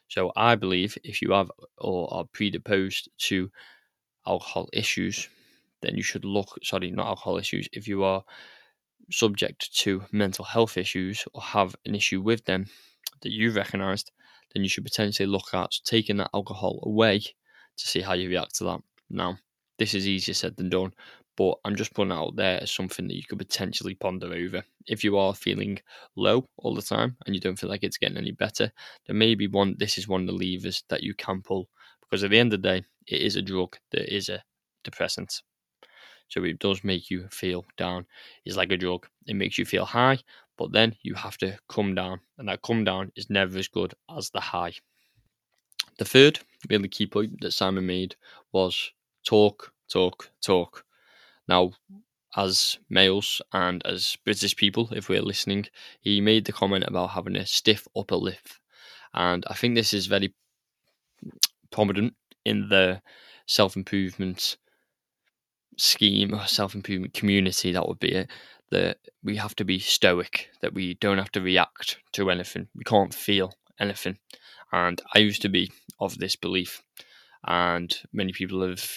So 0.09 0.33
I 0.37 0.55
believe 0.57 0.99
if 1.05 1.23
you 1.23 1.33
have 1.33 1.50
or 1.79 2.12
are 2.12 2.25
predisposed 2.25 3.09
to 3.29 3.50
alcohol 4.26 4.69
issues, 4.73 5.29
then 5.81 5.97
you 5.97 6.02
should 6.02 6.25
look, 6.25 6.59
sorry, 6.62 6.90
not 6.90 7.07
alcohol 7.07 7.38
issues, 7.38 7.69
if 7.73 7.88
you 7.88 8.05
are 8.05 8.23
subject 9.11 9.75
to 9.79 10.02
mental 10.12 10.45
health 10.45 10.76
issues 10.76 11.25
or 11.35 11.43
have 11.43 11.75
an 11.87 11.95
issue 11.95 12.21
with 12.21 12.45
them 12.45 12.67
that 13.23 13.33
you've 13.33 13.57
recognized, 13.57 14.11
then 14.55 14.62
you 14.62 14.69
should 14.69 14.85
potentially 14.85 15.26
look 15.26 15.52
at 15.52 15.73
taking 15.85 16.17
that 16.19 16.31
alcohol 16.35 16.81
away 16.85 17.21
to 17.21 17.88
see 17.88 18.00
how 18.00 18.14
you 18.14 18.29
react 18.29 18.57
to 18.57 18.64
that. 18.64 18.81
Now, 19.09 19.38
this 19.79 19.95
is 19.95 20.07
easier 20.07 20.35
said 20.35 20.57
than 20.57 20.69
done, 20.69 20.93
but 21.37 21.55
I'm 21.64 21.76
just 21.76 21.95
putting 21.95 22.12
out 22.12 22.37
there 22.37 22.62
as 22.62 22.71
something 22.71 23.09
that 23.09 23.17
you 23.17 23.23
could 23.29 23.38
potentially 23.38 23.95
ponder 23.95 24.33
over. 24.33 24.62
If 24.87 25.05
you 25.05 25.17
are 25.17 25.35
feeling 25.35 25.79
low 26.17 26.45
all 26.59 26.75
the 26.75 26.83
time 26.83 27.17
and 27.25 27.35
you 27.35 27.40
don't 27.40 27.59
feel 27.59 27.71
like 27.71 27.83
it's 27.83 27.97
getting 27.97 28.19
any 28.19 28.33
better, 28.33 28.71
then 29.07 29.19
maybe 29.19 29.47
one 29.47 29.76
this 29.79 29.97
is 29.97 30.09
one 30.09 30.23
of 30.23 30.26
the 30.26 30.33
levers 30.33 30.85
that 30.88 31.02
you 31.02 31.14
can 31.14 31.43
pull 31.43 31.69
because 32.02 32.25
at 32.25 32.31
the 32.31 32.38
end 32.38 32.52
of 32.52 32.61
the 32.61 32.69
day, 32.69 32.85
it 33.07 33.23
is 33.23 33.37
a 33.37 33.43
drug 33.43 33.76
that 33.93 34.14
is 34.14 34.29
a 34.29 34.43
depressant. 34.85 35.43
So 36.30 36.44
it 36.44 36.58
does 36.58 36.82
make 36.82 37.10
you 37.10 37.28
feel 37.30 37.66
down. 37.76 38.06
It's 38.44 38.56
like 38.56 38.72
a 38.72 38.76
drug. 38.76 39.06
It 39.26 39.34
makes 39.34 39.58
you 39.58 39.66
feel 39.66 39.84
high, 39.84 40.20
but 40.56 40.72
then 40.72 40.96
you 41.02 41.14
have 41.14 41.37
to 41.38 41.58
come 41.68 41.94
down, 41.94 42.20
and 42.38 42.49
that 42.49 42.62
come 42.62 42.84
down 42.84 43.12
is 43.16 43.28
never 43.28 43.58
as 43.58 43.68
good 43.68 43.94
as 44.16 44.30
the 44.30 44.40
high. 44.40 44.72
The 45.99 46.04
third 46.04 46.40
really 46.68 46.88
key 46.88 47.06
point 47.06 47.40
that 47.40 47.52
Simon 47.52 47.87
made 47.87 48.16
was 48.52 48.92
talk, 49.25 49.72
talk, 49.90 50.30
talk. 50.40 50.84
Now, 51.49 51.72
as 52.37 52.78
males 52.88 53.42
and 53.52 53.84
as 53.84 54.16
British 54.25 54.54
people, 54.54 54.88
if 54.92 55.08
we're 55.08 55.22
listening, 55.22 55.66
he 56.00 56.20
made 56.20 56.44
the 56.44 56.52
comment 56.52 56.84
about 56.87 57.10
having 57.10 57.37
a 57.37 57.44
stiff 57.44 57.88
upper 57.96 58.16
lip. 58.16 58.49
And 59.12 59.44
I 59.49 59.54
think 59.54 59.75
this 59.75 59.92
is 59.92 60.06
very 60.06 60.32
prominent 61.70 62.14
in 62.44 62.68
the 62.68 63.02
self 63.46 63.76
improvement 63.76 64.56
scheme 65.77 66.35
or 66.35 66.47
self 66.47 66.75
improvement 66.75 67.15
community, 67.15 67.73
that 67.73 67.87
would 67.87 68.00
be 68.00 68.12
it. 68.12 68.31
That 68.71 68.99
we 69.23 69.37
have 69.37 69.57
to 69.57 69.65
be 69.65 69.81
stoic, 69.81 70.50
that 70.62 70.75
we 70.75 70.95
don't 70.95 71.19
have 71.19 71.33
to 71.33 71.41
react 71.41 71.99
to 72.12 72.31
anything, 72.31 72.69
we 72.75 72.85
can't 72.85 73.12
feel 73.12 73.53
anything. 73.81 74.19
And 74.73 75.03
I 75.15 75.19
used 75.19 75.43
to 75.43 75.49
be 75.49 75.73
of 75.99 76.19
this 76.19 76.37
belief, 76.37 76.83
and 77.45 77.93
many 78.12 78.33
people 78.33 78.67
have, 78.69 78.89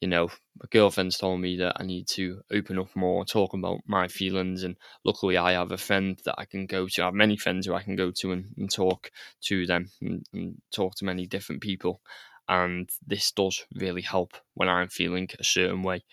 you 0.00 0.08
know, 0.08 0.28
my 0.58 0.66
girlfriend's 0.70 1.18
told 1.18 1.40
me 1.40 1.58
that 1.58 1.76
I 1.78 1.84
need 1.84 2.06
to 2.08 2.40
open 2.50 2.78
up 2.78 2.96
more, 2.96 3.26
talk 3.26 3.52
about 3.52 3.80
my 3.86 4.08
feelings. 4.08 4.62
And 4.62 4.76
luckily, 5.04 5.36
I 5.36 5.52
have 5.52 5.72
a 5.72 5.76
friend 5.76 6.18
that 6.24 6.36
I 6.38 6.46
can 6.46 6.64
go 6.66 6.86
to. 6.88 7.02
I 7.02 7.06
have 7.06 7.14
many 7.14 7.36
friends 7.36 7.66
who 7.66 7.74
I 7.74 7.82
can 7.82 7.96
go 7.96 8.10
to 8.20 8.32
and, 8.32 8.46
and 8.56 8.72
talk 8.72 9.10
to 9.42 9.66
them 9.66 9.90
and, 10.00 10.24
and 10.32 10.62
talk 10.72 10.94
to 10.96 11.04
many 11.04 11.26
different 11.26 11.60
people 11.60 12.00
and 12.48 12.90
this 13.06 13.30
does 13.32 13.64
really 13.74 14.02
help 14.02 14.36
when 14.54 14.68
I'm 14.68 14.88
feeling 14.88 15.28
a 15.38 15.44
certain 15.44 15.82
way. 15.82 16.04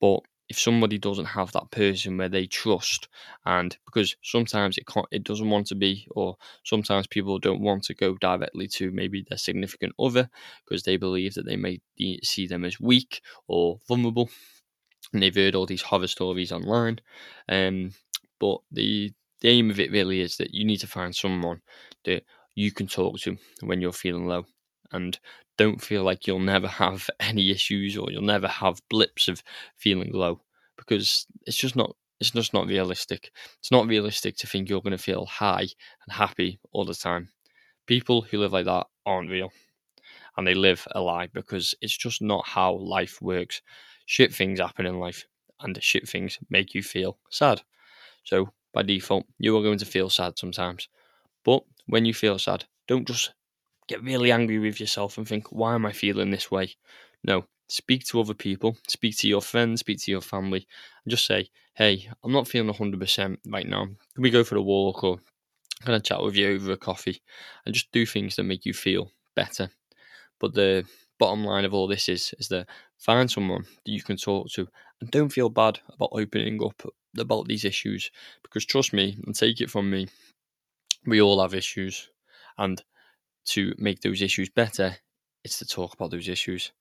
But 0.00 0.20
if 0.48 0.58
somebody 0.58 0.98
doesn't 0.98 1.26
have 1.26 1.52
that 1.52 1.70
person 1.70 2.16
where 2.16 2.28
they 2.28 2.46
trust, 2.46 3.08
and 3.44 3.76
because 3.86 4.16
sometimes 4.22 4.78
it 4.78 4.86
can't, 4.86 5.06
it 5.12 5.22
doesn't 5.24 5.48
want 5.48 5.68
to 5.68 5.74
be, 5.76 6.06
or 6.10 6.36
sometimes 6.64 7.06
people 7.06 7.38
don't 7.38 7.60
want 7.60 7.84
to 7.84 7.94
go 7.94 8.16
directly 8.16 8.66
to 8.68 8.90
maybe 8.90 9.24
their 9.28 9.38
significant 9.38 9.94
other 9.98 10.28
because 10.64 10.82
they 10.82 10.96
believe 10.96 11.34
that 11.34 11.46
they 11.46 11.56
may 11.56 11.80
see 12.22 12.46
them 12.46 12.64
as 12.64 12.80
weak 12.80 13.22
or 13.46 13.78
vulnerable, 13.86 14.28
and 15.12 15.22
they've 15.22 15.34
heard 15.34 15.54
all 15.54 15.66
these 15.66 15.82
horror 15.82 16.06
stories 16.06 16.52
online. 16.52 17.00
Um, 17.48 17.92
but 18.38 18.58
the 18.70 19.12
the 19.40 19.48
aim 19.48 19.70
of 19.70 19.80
it 19.80 19.90
really 19.90 20.20
is 20.20 20.36
that 20.36 20.52
you 20.52 20.64
need 20.66 20.78
to 20.80 20.86
find 20.86 21.14
someone 21.16 21.62
that 22.04 22.24
you 22.54 22.72
can 22.72 22.86
talk 22.86 23.18
to 23.20 23.38
when 23.62 23.80
you're 23.80 23.92
feeling 23.92 24.26
low 24.26 24.44
and 24.92 25.18
don't 25.58 25.82
feel 25.82 26.02
like 26.02 26.26
you'll 26.26 26.38
never 26.38 26.68
have 26.68 27.08
any 27.20 27.50
issues 27.50 27.96
or 27.96 28.10
you'll 28.10 28.22
never 28.22 28.48
have 28.48 28.82
blips 28.88 29.28
of 29.28 29.42
feeling 29.76 30.12
low 30.12 30.40
because 30.76 31.26
it's 31.46 31.56
just 31.56 31.76
not 31.76 31.94
it's 32.20 32.30
just 32.32 32.52
not 32.52 32.66
realistic. 32.66 33.30
It's 33.60 33.70
not 33.70 33.86
realistic 33.86 34.36
to 34.36 34.46
think 34.46 34.68
you're 34.68 34.82
going 34.82 34.96
to 34.96 34.98
feel 34.98 35.24
high 35.24 35.62
and 35.62 36.12
happy 36.12 36.60
all 36.72 36.84
the 36.84 36.94
time. 36.94 37.30
People 37.86 38.20
who 38.20 38.38
live 38.38 38.52
like 38.52 38.66
that 38.66 38.86
aren't 39.06 39.30
real 39.30 39.50
and 40.36 40.46
they 40.46 40.54
live 40.54 40.86
a 40.92 41.00
lie 41.00 41.28
because 41.28 41.74
it's 41.80 41.96
just 41.96 42.20
not 42.20 42.46
how 42.46 42.74
life 42.74 43.22
works. 43.22 43.62
Shit 44.04 44.34
things 44.34 44.60
happen 44.60 44.84
in 44.84 45.00
life 45.00 45.24
and 45.60 45.82
shit 45.82 46.08
things 46.08 46.38
make 46.50 46.74
you 46.74 46.82
feel 46.82 47.18
sad. 47.30 47.62
So 48.24 48.50
by 48.72 48.82
default, 48.82 49.26
you 49.38 49.56
are 49.56 49.62
going 49.62 49.78
to 49.78 49.86
feel 49.86 50.10
sad 50.10 50.38
sometimes. 50.38 50.88
But 51.44 51.64
when 51.86 52.04
you 52.04 52.14
feel 52.14 52.38
sad, 52.38 52.64
don't 52.86 53.06
just 53.06 53.32
get 53.90 54.04
really 54.04 54.30
angry 54.30 54.60
with 54.60 54.78
yourself 54.78 55.18
and 55.18 55.26
think, 55.26 55.50
why 55.50 55.74
am 55.74 55.84
I 55.84 55.90
feeling 55.90 56.30
this 56.30 56.48
way? 56.48 56.76
No, 57.24 57.44
speak 57.68 58.04
to 58.04 58.20
other 58.20 58.34
people, 58.34 58.76
speak 58.86 59.16
to 59.18 59.28
your 59.28 59.42
friends, 59.42 59.80
speak 59.80 60.00
to 60.02 60.12
your 60.12 60.20
family, 60.20 60.64
and 61.04 61.10
just 61.10 61.26
say, 61.26 61.50
hey, 61.74 62.08
I'm 62.22 62.30
not 62.30 62.46
feeling 62.46 62.72
100% 62.72 63.38
right 63.48 63.68
now. 63.68 63.86
Can 63.86 64.22
we 64.22 64.30
go 64.30 64.44
for 64.44 64.56
a 64.56 64.62
walk 64.62 65.02
or 65.02 65.18
can 65.84 65.94
I 65.94 65.98
chat 65.98 66.22
with 66.22 66.36
you 66.36 66.54
over 66.54 66.70
a 66.70 66.76
coffee? 66.76 67.20
And 67.66 67.74
just 67.74 67.90
do 67.90 68.06
things 68.06 68.36
that 68.36 68.44
make 68.44 68.64
you 68.64 68.72
feel 68.72 69.10
better. 69.34 69.70
But 70.38 70.54
the 70.54 70.84
bottom 71.18 71.44
line 71.44 71.64
of 71.64 71.74
all 71.74 71.88
this 71.88 72.08
is 72.08 72.32
is 72.38 72.48
that 72.48 72.68
find 72.96 73.28
someone 73.30 73.64
that 73.84 73.92
you 73.92 74.02
can 74.02 74.16
talk 74.16 74.48
to 74.52 74.66
and 75.00 75.10
don't 75.10 75.28
feel 75.28 75.50
bad 75.50 75.80
about 75.92 76.10
opening 76.12 76.62
up 76.64 76.80
about 77.18 77.46
these 77.46 77.64
issues 77.66 78.10
because 78.42 78.64
trust 78.64 78.94
me 78.94 79.18
and 79.26 79.34
take 79.34 79.60
it 79.60 79.68
from 79.68 79.90
me 79.90 80.08
we 81.06 81.20
all 81.20 81.42
have 81.42 81.54
issues 81.54 82.08
and 82.56 82.82
to 83.46 83.74
make 83.78 84.00
those 84.00 84.22
issues 84.22 84.48
better, 84.48 84.96
it's 85.44 85.58
to 85.58 85.66
talk 85.66 85.94
about 85.94 86.10
those 86.10 86.28
issues. 86.28 86.72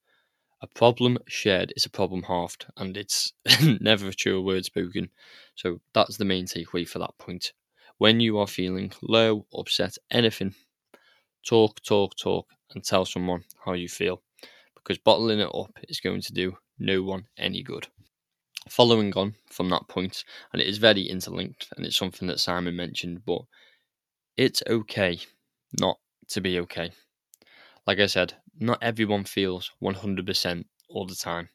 A 0.61 0.67
problem 0.67 1.17
shared 1.27 1.71
is 1.75 1.85
a 1.85 1.89
problem 1.89 2.23
halved, 2.23 2.65
and 2.75 2.97
it's 2.97 3.33
never 3.81 4.09
a 4.09 4.13
true 4.13 4.41
word 4.41 4.65
spoken. 4.65 5.09
So 5.55 5.79
that's 5.93 6.17
the 6.17 6.25
main 6.25 6.45
takeaway 6.45 6.87
for 6.87 6.99
that 6.99 7.17
point. 7.17 7.53
When 7.97 8.19
you 8.19 8.37
are 8.39 8.47
feeling 8.47 8.91
low, 9.01 9.45
upset, 9.53 9.97
anything, 10.11 10.55
talk, 11.45 11.81
talk, 11.81 12.15
talk, 12.17 12.47
and 12.73 12.83
tell 12.83 13.05
someone 13.05 13.43
how 13.65 13.73
you 13.73 13.89
feel. 13.89 14.21
Because 14.75 14.97
bottling 14.97 15.39
it 15.39 15.49
up 15.53 15.71
is 15.87 15.99
going 15.99 16.21
to 16.21 16.33
do 16.33 16.57
no 16.77 17.03
one 17.03 17.27
any 17.37 17.63
good. 17.63 17.87
Following 18.69 19.13
on 19.15 19.35
from 19.49 19.69
that 19.69 19.87
point, 19.87 20.23
and 20.51 20.61
it 20.61 20.67
is 20.67 20.77
very 20.77 21.03
interlinked, 21.03 21.69
and 21.75 21.85
it's 21.85 21.97
something 21.97 22.27
that 22.27 22.39
Simon 22.39 22.75
mentioned, 22.75 23.25
but 23.25 23.41
it's 24.37 24.63
okay 24.67 25.19
not 25.79 25.97
to 26.29 26.41
be 26.41 26.59
okay. 26.59 26.91
Like 27.85 27.99
I 27.99 28.05
said, 28.05 28.35
not 28.59 28.79
everyone 28.81 29.23
feels 29.23 29.71
100% 29.81 30.65
all 30.89 31.05
the 31.05 31.15
time. 31.15 31.49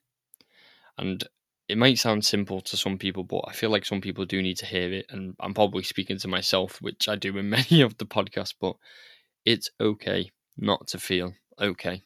And 0.99 1.25
it 1.69 1.79
might 1.79 1.99
sound 1.99 2.25
simple 2.25 2.61
to 2.61 2.77
some 2.77 2.99
people, 2.99 3.25
but 3.25 3.45
I 3.49 3.53
feel 3.53 3.71
like 3.71 3.85
some 3.85 4.01
people 4.01 4.25
do 4.25 4.43
need 4.43 4.59
to 4.59 4.67
hear 4.67 4.93
it. 4.93 5.07
And 5.11 5.35
I'm 5.41 5.55
probably 5.55 5.83
speaking 5.83 6.19
to 6.19 6.29
myself, 6.29 6.81
which 6.81 7.09
I 7.09 7.17
do 7.17 7.37
in 7.39 7.51
many 7.51 7.81
of 7.81 7.97
the 7.99 8.07
podcasts, 8.07 8.55
but 8.61 8.77
it's 9.45 9.71
okay 9.81 10.31
not 10.57 10.87
to 10.89 10.99
feel 10.99 11.35
okay. 11.61 12.03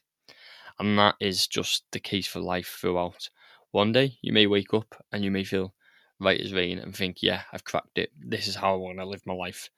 And 0.79 0.99
that 0.99 1.17
is 1.21 1.47
just 1.47 1.85
the 1.91 2.01
case 2.01 2.27
for 2.27 2.41
life 2.41 2.79
throughout. 2.81 3.31
One 3.73 3.93
day 3.93 4.19
you 4.23 4.33
may 4.33 4.47
wake 4.47 4.73
up 4.73 5.05
and 5.13 5.25
you 5.25 5.31
may 5.31 5.45
feel 5.45 5.75
right 6.21 6.41
as 6.41 6.53
rain 6.53 6.79
and 6.79 6.95
think, 6.95 7.19
yeah, 7.21 7.43
I've 7.53 7.65
cracked 7.65 7.99
it. 7.99 8.11
This 8.19 8.47
is 8.47 8.57
how 8.57 8.75
I 8.75 8.77
want 8.77 8.99
to 8.99 9.05
live 9.05 9.27
my 9.27 9.35
life 9.35 9.71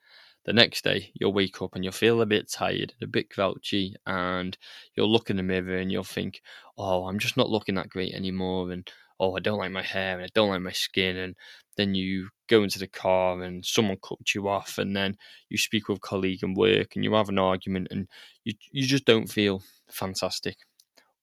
the 0.45 0.53
next 0.53 0.83
day 0.83 1.11
you'll 1.15 1.33
wake 1.33 1.61
up 1.61 1.75
and 1.75 1.83
you'll 1.83 1.93
feel 1.93 2.21
a 2.21 2.25
bit 2.25 2.49
tired, 2.51 2.93
and 2.99 3.03
a 3.03 3.07
bit 3.07 3.29
grouchy, 3.29 3.95
and 4.07 4.57
you'll 4.95 5.11
look 5.11 5.29
in 5.29 5.37
the 5.37 5.43
mirror 5.43 5.77
and 5.77 5.91
you'll 5.91 6.03
think, 6.03 6.41
"Oh, 6.77 7.05
I'm 7.07 7.19
just 7.19 7.37
not 7.37 7.49
looking 7.49 7.75
that 7.75 7.89
great 7.89 8.13
anymore," 8.13 8.71
and 8.71 8.89
"Oh, 9.19 9.35
I 9.37 9.39
don't 9.41 9.59
like 9.59 9.71
my 9.71 9.83
hair 9.83 10.15
and 10.17 10.25
I 10.25 10.29
don't 10.33 10.49
like 10.49 10.61
my 10.61 10.71
skin," 10.71 11.17
and 11.17 11.35
then 11.77 11.95
you 11.95 12.29
go 12.47 12.63
into 12.63 12.79
the 12.79 12.87
car 12.87 13.41
and 13.43 13.65
someone 13.65 13.97
cuts 14.03 14.35
you 14.35 14.47
off, 14.47 14.77
and 14.77 14.95
then 14.95 15.17
you 15.49 15.57
speak 15.57 15.87
with 15.89 15.97
a 15.99 16.01
colleague 16.01 16.43
and 16.43 16.55
work, 16.57 16.95
and 16.95 17.03
you 17.05 17.13
have 17.13 17.29
an 17.29 17.39
argument, 17.39 17.87
and 17.91 18.07
you 18.43 18.53
you 18.71 18.85
just 18.87 19.05
don't 19.05 19.27
feel 19.31 19.63
fantastic. 19.91 20.57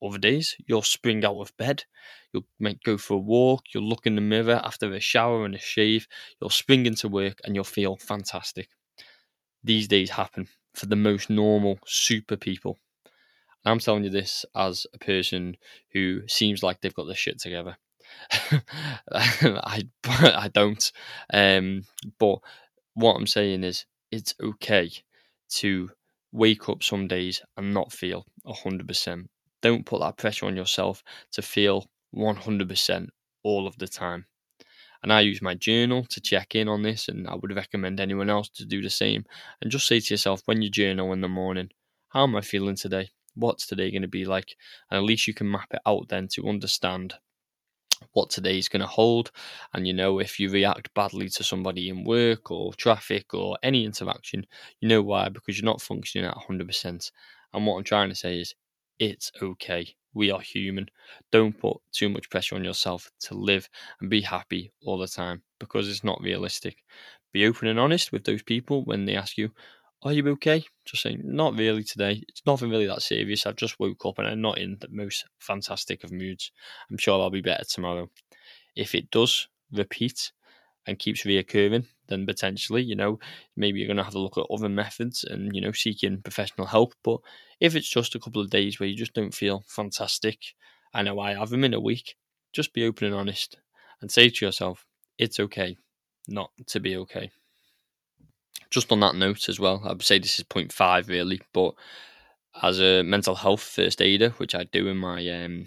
Other 0.02 0.18
days, 0.18 0.56
you'll 0.66 0.82
spring 0.82 1.24
out 1.24 1.38
of 1.40 1.56
bed, 1.56 1.84
you'll 2.32 2.46
make, 2.60 2.82
go 2.84 2.98
for 2.98 3.14
a 3.14 3.18
walk, 3.18 3.64
you'll 3.74 3.88
look 3.88 4.06
in 4.06 4.14
the 4.16 4.20
mirror 4.22 4.60
after 4.64 4.92
a 4.94 5.00
shower 5.00 5.44
and 5.44 5.54
a 5.54 5.58
shave, 5.58 6.08
you'll 6.40 6.50
spring 6.50 6.86
into 6.86 7.08
work, 7.08 7.40
and 7.44 7.54
you'll 7.54 7.64
feel 7.64 7.96
fantastic 7.96 8.68
these 9.68 9.86
days 9.86 10.08
happen 10.08 10.48
for 10.74 10.86
the 10.86 10.96
most 10.96 11.28
normal 11.28 11.78
super 11.86 12.38
people. 12.38 12.78
I'm 13.66 13.78
telling 13.78 14.02
you 14.02 14.08
this 14.10 14.46
as 14.56 14.86
a 14.94 14.98
person 14.98 15.58
who 15.92 16.22
seems 16.26 16.62
like 16.62 16.80
they've 16.80 16.94
got 16.94 17.04
their 17.04 17.14
shit 17.14 17.38
together. 17.38 17.76
I 19.12 19.86
I 20.06 20.50
don't. 20.52 20.90
Um, 21.32 21.82
but 22.18 22.38
what 22.94 23.14
I'm 23.14 23.26
saying 23.26 23.62
is, 23.62 23.84
it's 24.10 24.34
okay 24.42 24.90
to 25.56 25.90
wake 26.32 26.70
up 26.70 26.82
some 26.82 27.06
days 27.06 27.42
and 27.58 27.74
not 27.74 27.92
feel 27.92 28.24
hundred 28.46 28.88
percent. 28.88 29.28
Don't 29.60 29.84
put 29.84 30.00
that 30.00 30.16
pressure 30.16 30.46
on 30.46 30.56
yourself 30.56 31.04
to 31.32 31.42
feel 31.42 31.90
one 32.10 32.36
hundred 32.36 32.70
percent 32.70 33.10
all 33.42 33.66
of 33.66 33.76
the 33.76 33.88
time. 33.88 34.24
And 35.02 35.12
I 35.12 35.20
use 35.20 35.40
my 35.40 35.54
journal 35.54 36.04
to 36.10 36.20
check 36.20 36.54
in 36.54 36.68
on 36.68 36.82
this, 36.82 37.08
and 37.08 37.28
I 37.28 37.34
would 37.36 37.54
recommend 37.54 38.00
anyone 38.00 38.30
else 38.30 38.48
to 38.50 38.64
do 38.64 38.82
the 38.82 38.90
same. 38.90 39.24
And 39.60 39.70
just 39.70 39.86
say 39.86 40.00
to 40.00 40.14
yourself 40.14 40.42
when 40.44 40.62
you 40.62 40.70
journal 40.70 41.12
in 41.12 41.20
the 41.20 41.28
morning, 41.28 41.70
how 42.08 42.24
am 42.24 42.36
I 42.36 42.40
feeling 42.40 42.76
today? 42.76 43.10
What's 43.34 43.66
today 43.66 43.90
going 43.90 44.02
to 44.02 44.08
be 44.08 44.24
like? 44.24 44.56
And 44.90 44.98
at 44.98 45.04
least 45.04 45.28
you 45.28 45.34
can 45.34 45.50
map 45.50 45.68
it 45.72 45.80
out 45.86 46.08
then 46.08 46.28
to 46.32 46.48
understand 46.48 47.14
what 48.12 48.30
today 48.30 48.58
is 48.58 48.68
going 48.68 48.80
to 48.80 48.86
hold. 48.86 49.30
And 49.72 49.86
you 49.86 49.92
know, 49.92 50.18
if 50.18 50.40
you 50.40 50.50
react 50.50 50.92
badly 50.94 51.28
to 51.30 51.44
somebody 51.44 51.88
in 51.88 52.04
work 52.04 52.50
or 52.50 52.72
traffic 52.74 53.34
or 53.34 53.58
any 53.62 53.84
interaction, 53.84 54.46
you 54.80 54.88
know 54.88 55.02
why, 55.02 55.28
because 55.28 55.58
you're 55.58 55.64
not 55.64 55.82
functioning 55.82 56.28
at 56.28 56.36
100%. 56.36 57.10
And 57.52 57.66
what 57.66 57.76
I'm 57.76 57.84
trying 57.84 58.08
to 58.08 58.14
say 58.14 58.40
is, 58.40 58.54
it's 58.98 59.30
okay. 59.40 59.94
We 60.14 60.30
are 60.30 60.40
human. 60.40 60.88
Don't 61.30 61.58
put 61.58 61.78
too 61.92 62.08
much 62.08 62.30
pressure 62.30 62.56
on 62.56 62.64
yourself 62.64 63.10
to 63.20 63.34
live 63.34 63.68
and 64.00 64.10
be 64.10 64.20
happy 64.20 64.72
all 64.84 64.98
the 64.98 65.06
time 65.06 65.42
because 65.58 65.88
it's 65.88 66.04
not 66.04 66.20
realistic. 66.22 66.82
Be 67.32 67.46
open 67.46 67.68
and 67.68 67.78
honest 67.78 68.12
with 68.12 68.24
those 68.24 68.42
people 68.42 68.84
when 68.84 69.04
they 69.04 69.16
ask 69.16 69.36
you, 69.36 69.50
Are 70.02 70.12
you 70.12 70.26
okay? 70.30 70.64
Just 70.84 71.02
saying, 71.02 71.20
Not 71.24 71.58
really 71.58 71.84
today. 71.84 72.24
It's 72.28 72.42
nothing 72.46 72.70
really 72.70 72.86
that 72.86 73.02
serious. 73.02 73.46
I've 73.46 73.56
just 73.56 73.78
woke 73.78 74.04
up 74.06 74.18
and 74.18 74.26
I'm 74.26 74.40
not 74.40 74.58
in 74.58 74.78
the 74.80 74.88
most 74.90 75.26
fantastic 75.38 76.04
of 76.04 76.12
moods. 76.12 76.52
I'm 76.90 76.98
sure 76.98 77.20
I'll 77.20 77.30
be 77.30 77.40
better 77.42 77.64
tomorrow. 77.64 78.08
If 78.74 78.94
it 78.94 79.10
does 79.10 79.48
repeat 79.72 80.32
and 80.86 80.98
keeps 80.98 81.24
reoccurring, 81.24 81.86
then 82.08 82.26
potentially, 82.26 82.82
you 82.82 82.96
know, 82.96 83.18
maybe 83.56 83.78
you're 83.78 83.86
going 83.86 83.98
to 83.98 84.04
have 84.04 84.12
to 84.12 84.18
look 84.18 84.38
at 84.38 84.46
other 84.50 84.68
methods 84.68 85.24
and, 85.24 85.54
you 85.54 85.60
know, 85.60 85.72
seeking 85.72 86.22
professional 86.22 86.66
help. 86.66 86.94
But 87.04 87.20
if 87.60 87.76
it's 87.76 87.88
just 87.88 88.14
a 88.14 88.18
couple 88.18 88.42
of 88.42 88.50
days 88.50 88.78
where 88.78 88.88
you 88.88 88.96
just 88.96 89.14
don't 89.14 89.34
feel 89.34 89.64
fantastic, 89.66 90.38
I 90.92 91.02
know 91.02 91.20
I 91.20 91.34
have 91.34 91.50
them 91.50 91.64
in 91.64 91.74
a 91.74 91.80
week, 91.80 92.16
just 92.52 92.72
be 92.72 92.86
open 92.86 93.06
and 93.06 93.16
honest 93.16 93.58
and 94.00 94.10
say 94.10 94.28
to 94.28 94.44
yourself, 94.44 94.86
it's 95.18 95.40
okay 95.40 95.76
not 96.28 96.50
to 96.66 96.80
be 96.80 96.96
okay. 96.96 97.30
Just 98.70 98.92
on 98.92 99.00
that 99.00 99.14
note 99.14 99.48
as 99.48 99.58
well, 99.58 99.82
I 99.84 99.88
would 99.88 100.02
say 100.02 100.18
this 100.18 100.38
is 100.38 100.44
point 100.44 100.72
five 100.72 101.08
really, 101.08 101.40
but 101.52 101.74
as 102.62 102.80
a 102.80 103.02
mental 103.02 103.34
health 103.34 103.62
first 103.62 104.02
aider, 104.02 104.30
which 104.30 104.54
I 104.54 104.64
do 104.64 104.88
in 104.88 104.96
my 104.96 105.26
um, 105.28 105.66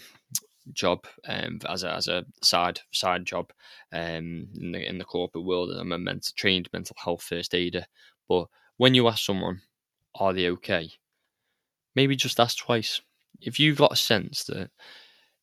job 0.74 1.06
um, 1.28 1.60
as 1.68 1.84
a 1.84 1.92
as 1.94 2.08
a 2.08 2.26
side 2.44 2.80
side 2.92 3.26
job 3.26 3.52
um, 3.94 4.48
in 4.60 4.72
the 4.72 4.88
in 4.88 4.98
the 4.98 5.06
corporate 5.06 5.46
world. 5.46 5.72
I'm 5.72 5.92
a 5.92 5.98
mental, 5.98 6.34
trained 6.36 6.70
mental 6.74 6.96
health 7.04 7.24
first 7.24 7.56
aider. 7.56 7.86
But 8.30 8.48
when 8.78 8.94
you 8.96 9.08
ask 9.08 9.26
someone, 9.26 9.62
"Are 10.16 10.34
they 10.34 10.50
okay?" 10.50 10.92
Maybe 11.96 12.16
just 12.16 12.40
ask 12.40 12.58
twice. 12.58 13.02
If 13.42 13.60
you've 13.60 13.78
got 13.78 13.94
a 13.94 13.98
sense 13.98 14.44
that 14.46 14.72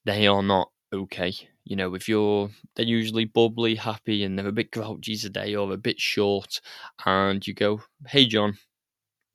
they 0.05 0.27
are 0.27 0.43
not 0.43 0.71
okay, 0.93 1.33
you 1.65 1.77
know, 1.77 1.95
if 1.95 2.09
you're 2.09 2.51
they're 2.75 2.87
usually 2.87 3.25
bubbly, 3.27 3.75
happy, 3.77 4.25
and 4.25 4.39
they're 4.39 4.49
a 4.49 4.53
bit 4.53 4.71
grouchy 4.71 5.17
today 5.17 5.55
or 5.55 5.73
a 5.73 5.77
bit 5.77 6.01
short, 6.01 6.61
and 7.07 7.47
you 7.47 7.55
go, 7.55 7.83
"Hey, 8.07 8.27
John, 8.27 8.59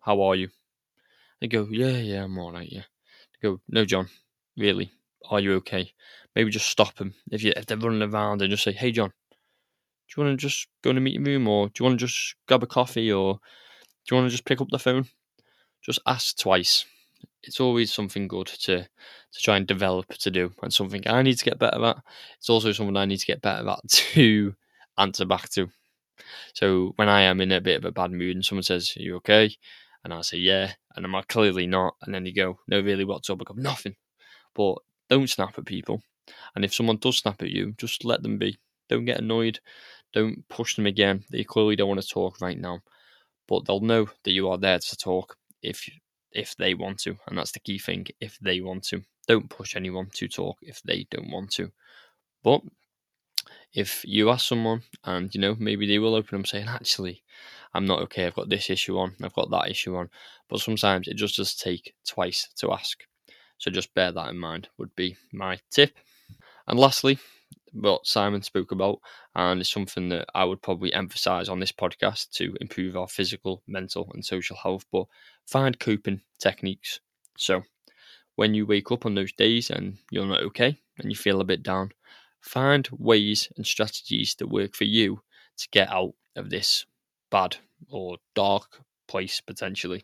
how 0.02 0.22
are 0.24 0.36
you?" 0.36 0.50
They 1.42 1.48
go, 1.48 1.68
"Yeah, 1.72 1.98
yeah, 2.00 2.24
I'm 2.26 2.38
all 2.40 2.54
right." 2.54 2.72
Yeah. 2.72 2.86
They 3.34 3.50
go, 3.50 3.62
"No, 3.70 3.86
John, 3.86 4.10
really, 4.58 4.92
are 5.30 5.40
you 5.40 5.54
okay? 5.56 5.92
Maybe 6.36 6.52
just 6.52 6.68
stop 6.70 6.96
them 6.96 7.14
if 7.32 7.44
you 7.44 7.54
if 7.56 7.66
they're 7.66 7.78
running 7.78 8.02
around 8.02 8.42
and 8.42 8.52
just 8.52 8.64
say, 8.64 8.72
"Hey, 8.72 8.92
John, 8.92 9.10
do 9.10 10.14
you 10.18 10.24
want 10.24 10.40
to 10.40 10.48
just 10.48 10.68
go 10.84 10.92
in 10.92 10.98
a 10.98 11.02
meeting 11.02 11.24
room, 11.24 11.48
or 11.48 11.68
do 11.68 11.74
you 11.80 11.86
want 11.86 12.00
to 12.00 12.06
just 12.06 12.36
grab 12.48 12.64
a 12.64 12.68
coffee, 12.68 13.12
or 13.12 13.36
do 13.36 14.16
you 14.16 14.18
want 14.18 14.28
to 14.28 14.32
just 14.32 14.46
pick 14.46 14.62
up 14.62 14.70
the 14.72 14.80
phone?" 14.80 15.06
Just 15.84 16.00
ask 16.08 16.38
twice. 16.38 16.86
It's 17.44 17.60
always 17.60 17.94
something 17.94 18.28
good 18.28 18.48
to 18.48 18.84
to 18.84 19.42
try 19.42 19.58
and 19.58 19.68
develop 19.68 20.10
to 20.10 20.32
do, 20.32 20.54
and 20.62 20.74
something 20.74 21.08
I 21.08 21.22
need 21.24 21.38
to 21.40 21.46
get 21.46 21.60
better 21.60 21.84
at. 21.86 21.98
It's 22.40 22.50
also 22.50 22.72
something 22.72 22.98
I 22.98 23.06
need 23.06 23.20
to 23.20 23.26
get 23.26 23.42
better 23.42 23.68
at 23.70 23.80
to 23.90 24.56
answer 24.98 25.26
back 25.26 25.50
to. 25.52 25.70
So 26.54 26.94
when 26.96 27.10
I 27.10 27.22
am 27.24 27.42
in 27.42 27.52
a 27.52 27.62
bit 27.62 27.78
of 27.78 27.86
a 27.86 27.92
bad 27.92 28.12
mood 28.12 28.36
and 28.36 28.46
someone 28.46 28.64
says, 28.64 28.94
Are 28.98 29.02
you 29.02 29.16
okay? 29.18 29.56
And 30.04 30.14
I 30.14 30.22
say, 30.22 30.38
Yeah, 30.38 30.74
and 30.96 31.06
I'm 31.06 31.12
like, 31.12 31.28
clearly 31.28 31.68
not. 31.68 31.96
And 32.02 32.14
then 32.14 32.26
you 32.26 32.34
go, 32.34 32.60
No, 32.68 32.82
really, 32.82 33.06
what's 33.06 33.30
up? 33.30 33.42
I 33.42 33.44
go, 33.46 33.54
Nothing. 33.56 33.96
But 34.56 34.76
don't 35.14 35.30
snap 35.30 35.58
at 35.60 35.66
people. 35.66 36.02
And 36.56 36.66
if 36.66 36.74
someone 36.74 36.98
does 36.98 37.18
snap 37.18 37.44
at 37.44 37.52
you, 37.52 37.74
just 37.78 38.04
let 38.04 38.24
them 38.24 38.40
be. 38.40 38.58
Don't 38.90 39.06
get 39.06 39.20
annoyed. 39.20 39.60
Don't 40.12 40.48
push 40.50 40.76
them 40.76 40.88
again. 40.88 41.24
They 41.30 41.44
clearly 41.44 41.76
don't 41.76 41.88
want 41.88 42.02
to 42.02 42.08
talk 42.08 42.42
right 42.42 42.60
now. 42.60 42.80
But 43.48 43.66
they'll 43.66 43.80
know 43.80 44.08
that 44.24 44.32
you 44.32 44.50
are 44.50 44.58
there 44.58 44.80
to 44.80 44.98
talk 44.98 45.38
if 45.62 45.88
if 46.32 46.56
they 46.58 46.74
want 46.74 46.98
to. 47.02 47.16
And 47.28 47.38
that's 47.38 47.52
the 47.52 47.60
key 47.60 47.78
thing. 47.78 48.08
If 48.20 48.40
they 48.40 48.62
want 48.62 48.84
to. 48.86 49.04
Don't 49.28 49.50
push 49.50 49.76
anyone 49.76 50.10
to 50.14 50.28
talk 50.28 50.58
if 50.64 50.82
they 50.82 51.06
don't 51.12 51.30
want 51.30 51.52
to. 51.52 51.72
But 52.44 52.62
if 53.74 54.04
you 54.08 54.32
ask 54.32 54.48
someone 54.48 54.82
and 55.04 55.34
you 55.36 55.42
know 55.42 55.56
maybe 55.60 55.88
they 55.88 56.00
will 56.00 56.16
open 56.16 56.40
up 56.40 56.48
saying 56.48 56.68
actually 56.68 57.24
i'm 57.74 57.86
not 57.86 58.00
okay 58.02 58.26
i've 58.26 58.36
got 58.36 58.48
this 58.48 58.70
issue 58.70 58.98
on 58.98 59.16
i've 59.24 59.34
got 59.34 59.50
that 59.50 59.70
issue 59.70 59.96
on 59.96 60.10
but 60.48 60.60
sometimes 60.60 61.08
it 61.08 61.16
just 61.16 61.38
does 61.38 61.56
take 61.56 61.94
twice 62.06 62.50
to 62.56 62.72
ask 62.72 63.04
so 63.64 63.72
just 63.72 63.94
bear 63.94 64.12
that 64.12 64.30
in 64.30 64.38
mind, 64.38 64.68
would 64.78 64.94
be 64.94 65.16
my 65.32 65.58
tip. 65.72 65.96
And 66.68 66.78
lastly, 66.78 67.18
what 67.72 68.06
Simon 68.06 68.42
spoke 68.42 68.74
about, 68.74 69.00
and 69.36 69.62
it's 69.62 69.72
something 69.72 70.10
that 70.10 70.26
I 70.36 70.44
would 70.44 70.62
probably 70.62 70.92
emphasize 70.92 71.48
on 71.48 71.62
this 71.62 71.72
podcast 71.72 72.32
to 72.32 72.58
improve 72.60 72.98
our 72.98 73.08
physical, 73.08 73.64
mental, 73.66 74.12
and 74.14 74.26
social 74.26 74.58
health, 74.58 74.86
but 74.92 75.06
find 75.48 75.80
coping 75.80 76.20
techniques. 76.40 77.00
So 77.38 77.64
when 78.36 78.54
you 78.54 78.66
wake 78.66 78.92
up 78.92 79.06
on 79.06 79.16
those 79.16 79.32
days 79.32 79.70
and 79.70 79.96
you're 80.12 80.26
not 80.26 80.44
okay 80.44 80.78
and 81.00 81.10
you 81.10 81.16
feel 81.16 81.40
a 81.40 81.46
bit 81.46 81.64
down, 81.64 81.92
find 82.42 82.90
ways 82.92 83.48
and 83.56 83.66
strategies 83.66 84.36
that 84.40 84.48
work 84.48 84.76
for 84.76 84.84
you 84.84 85.22
to 85.56 85.70
get 85.72 85.90
out 85.90 86.16
of 86.36 86.50
this 86.50 86.86
bad 87.32 87.56
or 87.90 88.18
dark 88.36 88.82
place 89.08 89.40
potentially. 89.40 90.04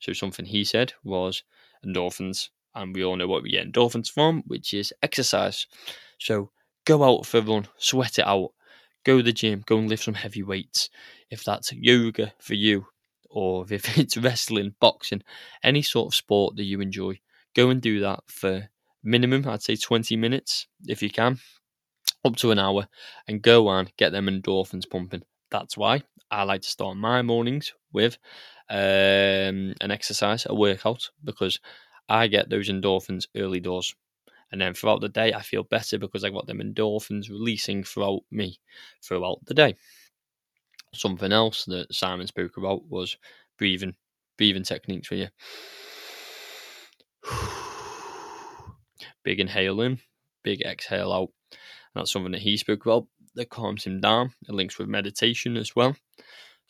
So 0.00 0.12
something 0.12 0.44
he 0.44 0.64
said 0.64 0.92
was 1.02 1.44
endorphins 1.82 2.50
and 2.74 2.94
we 2.94 3.04
all 3.04 3.16
know 3.16 3.28
what 3.28 3.42
we 3.42 3.50
get 3.50 3.70
endorphins 3.70 4.10
from, 4.10 4.42
which 4.46 4.74
is 4.74 4.92
exercise. 5.02 5.66
So 6.18 6.50
go 6.84 7.02
out 7.04 7.26
for 7.26 7.38
a 7.38 7.42
run, 7.42 7.66
sweat 7.76 8.18
it 8.18 8.26
out, 8.26 8.52
go 9.04 9.18
to 9.18 9.22
the 9.22 9.32
gym, 9.32 9.62
go 9.66 9.78
and 9.78 9.88
lift 9.88 10.04
some 10.04 10.14
heavy 10.14 10.42
weights. 10.42 10.88
If 11.30 11.44
that's 11.44 11.72
yoga 11.72 12.32
for 12.38 12.54
you, 12.54 12.86
or 13.30 13.64
if 13.70 13.98
it's 13.98 14.16
wrestling, 14.16 14.74
boxing, 14.80 15.22
any 15.62 15.82
sort 15.82 16.08
of 16.12 16.14
sport 16.14 16.56
that 16.56 16.64
you 16.64 16.80
enjoy, 16.80 17.20
go 17.54 17.70
and 17.70 17.80
do 17.80 18.00
that 18.00 18.20
for 18.26 18.68
minimum, 19.02 19.48
I'd 19.48 19.62
say 19.62 19.76
20 19.76 20.16
minutes 20.16 20.66
if 20.86 21.02
you 21.02 21.10
can, 21.10 21.38
up 22.24 22.36
to 22.36 22.50
an 22.50 22.58
hour, 22.58 22.88
and 23.26 23.42
go 23.42 23.68
on, 23.68 23.88
get 23.96 24.12
them 24.12 24.26
endorphins 24.26 24.88
pumping. 24.88 25.22
That's 25.50 25.76
why 25.76 26.02
I 26.30 26.44
like 26.44 26.62
to 26.62 26.68
start 26.68 26.96
my 26.96 27.22
mornings 27.22 27.72
with 27.92 28.18
um, 28.68 29.74
an 29.80 29.90
exercise, 29.90 30.46
a 30.48 30.54
workout, 30.54 31.10
because 31.24 31.58
I 32.10 32.26
get 32.26 32.50
those 32.50 32.68
endorphins 32.68 33.26
early 33.36 33.60
doors. 33.60 33.94
And 34.52 34.60
then 34.60 34.74
throughout 34.74 35.00
the 35.00 35.08
day, 35.08 35.32
I 35.32 35.42
feel 35.42 35.62
better 35.62 35.96
because 35.96 36.24
I've 36.24 36.32
got 36.32 36.46
them 36.46 36.58
endorphins 36.58 37.30
releasing 37.30 37.84
throughout 37.84 38.22
me 38.30 38.58
throughout 39.02 39.38
the 39.46 39.54
day. 39.54 39.76
Something 40.92 41.32
else 41.32 41.64
that 41.66 41.94
Simon 41.94 42.26
spoke 42.26 42.56
about 42.56 42.88
was 42.88 43.16
breathing, 43.58 43.94
breathing 44.36 44.64
techniques 44.64 45.06
for 45.06 45.14
you. 45.14 45.28
Big 49.22 49.38
inhale 49.38 49.80
in, 49.82 50.00
big 50.42 50.62
exhale 50.62 51.12
out. 51.12 51.28
And 51.52 51.58
That's 51.94 52.10
something 52.10 52.32
that 52.32 52.42
he 52.42 52.56
spoke 52.56 52.86
about 52.86 53.06
that 53.34 53.50
calms 53.50 53.84
him 53.84 54.00
down. 54.00 54.32
It 54.48 54.54
links 54.54 54.78
with 54.78 54.88
meditation 54.88 55.56
as 55.56 55.76
well. 55.76 55.94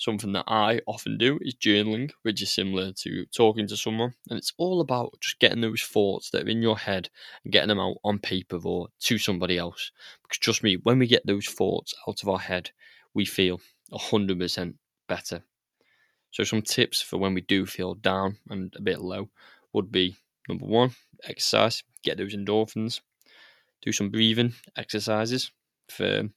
Something 0.01 0.33
that 0.33 0.47
I 0.49 0.81
often 0.87 1.19
do 1.19 1.39
is 1.43 1.55
journaling, 1.55 2.11
which 2.23 2.41
is 2.41 2.51
similar 2.51 2.91
to 2.91 3.27
talking 3.27 3.67
to 3.67 3.77
someone. 3.77 4.15
And 4.31 4.39
it's 4.39 4.55
all 4.57 4.81
about 4.81 5.21
just 5.21 5.39
getting 5.41 5.61
those 5.61 5.83
thoughts 5.83 6.31
that 6.31 6.45
are 6.45 6.49
in 6.49 6.63
your 6.63 6.79
head 6.79 7.11
and 7.45 7.53
getting 7.53 7.69
them 7.69 7.81
out 7.81 7.99
on 8.03 8.19
paper 8.19 8.59
or 8.65 8.89
to 9.01 9.19
somebody 9.19 9.59
else. 9.59 9.93
Because 10.23 10.39
trust 10.39 10.63
me, 10.63 10.77
when 10.77 10.99
we 10.99 11.07
get 11.07 11.27
those 11.27 11.47
thoughts 11.47 11.95
out 12.09 12.23
of 12.23 12.31
our 12.31 12.39
head, 12.39 12.71
we 13.13 13.27
feel 13.27 13.61
100% 13.93 14.73
better. 15.07 15.43
So, 16.31 16.45
some 16.45 16.63
tips 16.63 17.03
for 17.03 17.19
when 17.19 17.35
we 17.35 17.43
do 17.43 17.67
feel 17.67 17.93
down 17.93 18.39
and 18.49 18.73
a 18.79 18.81
bit 18.81 19.03
low 19.03 19.29
would 19.75 19.93
be 19.93 20.17
number 20.49 20.65
one, 20.65 20.93
exercise, 21.25 21.83
get 22.03 22.17
those 22.17 22.35
endorphins, 22.35 23.03
do 23.83 23.93
some 23.93 24.09
breathing 24.09 24.55
exercises 24.79 25.51
for 25.91 26.31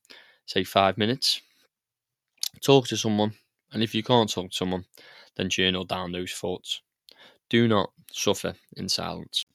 say 0.48 0.66
five 0.66 0.98
minutes, 0.98 1.40
talk 2.62 2.90
to 2.90 2.98
someone 2.98 3.34
and 3.74 3.84
if 3.84 3.94
you 3.96 4.04
can't 4.04 4.32
talk 4.32 4.52
to 4.52 4.56
someone, 4.56 4.86
then 5.36 5.50
journal 5.50 5.84
down 5.84 6.12
those 6.12 6.32
thoughts. 6.32 6.82
Do 7.50 7.68
not 7.68 7.92
suffer 8.12 8.56
in 8.78 8.90
silence. 8.90 9.46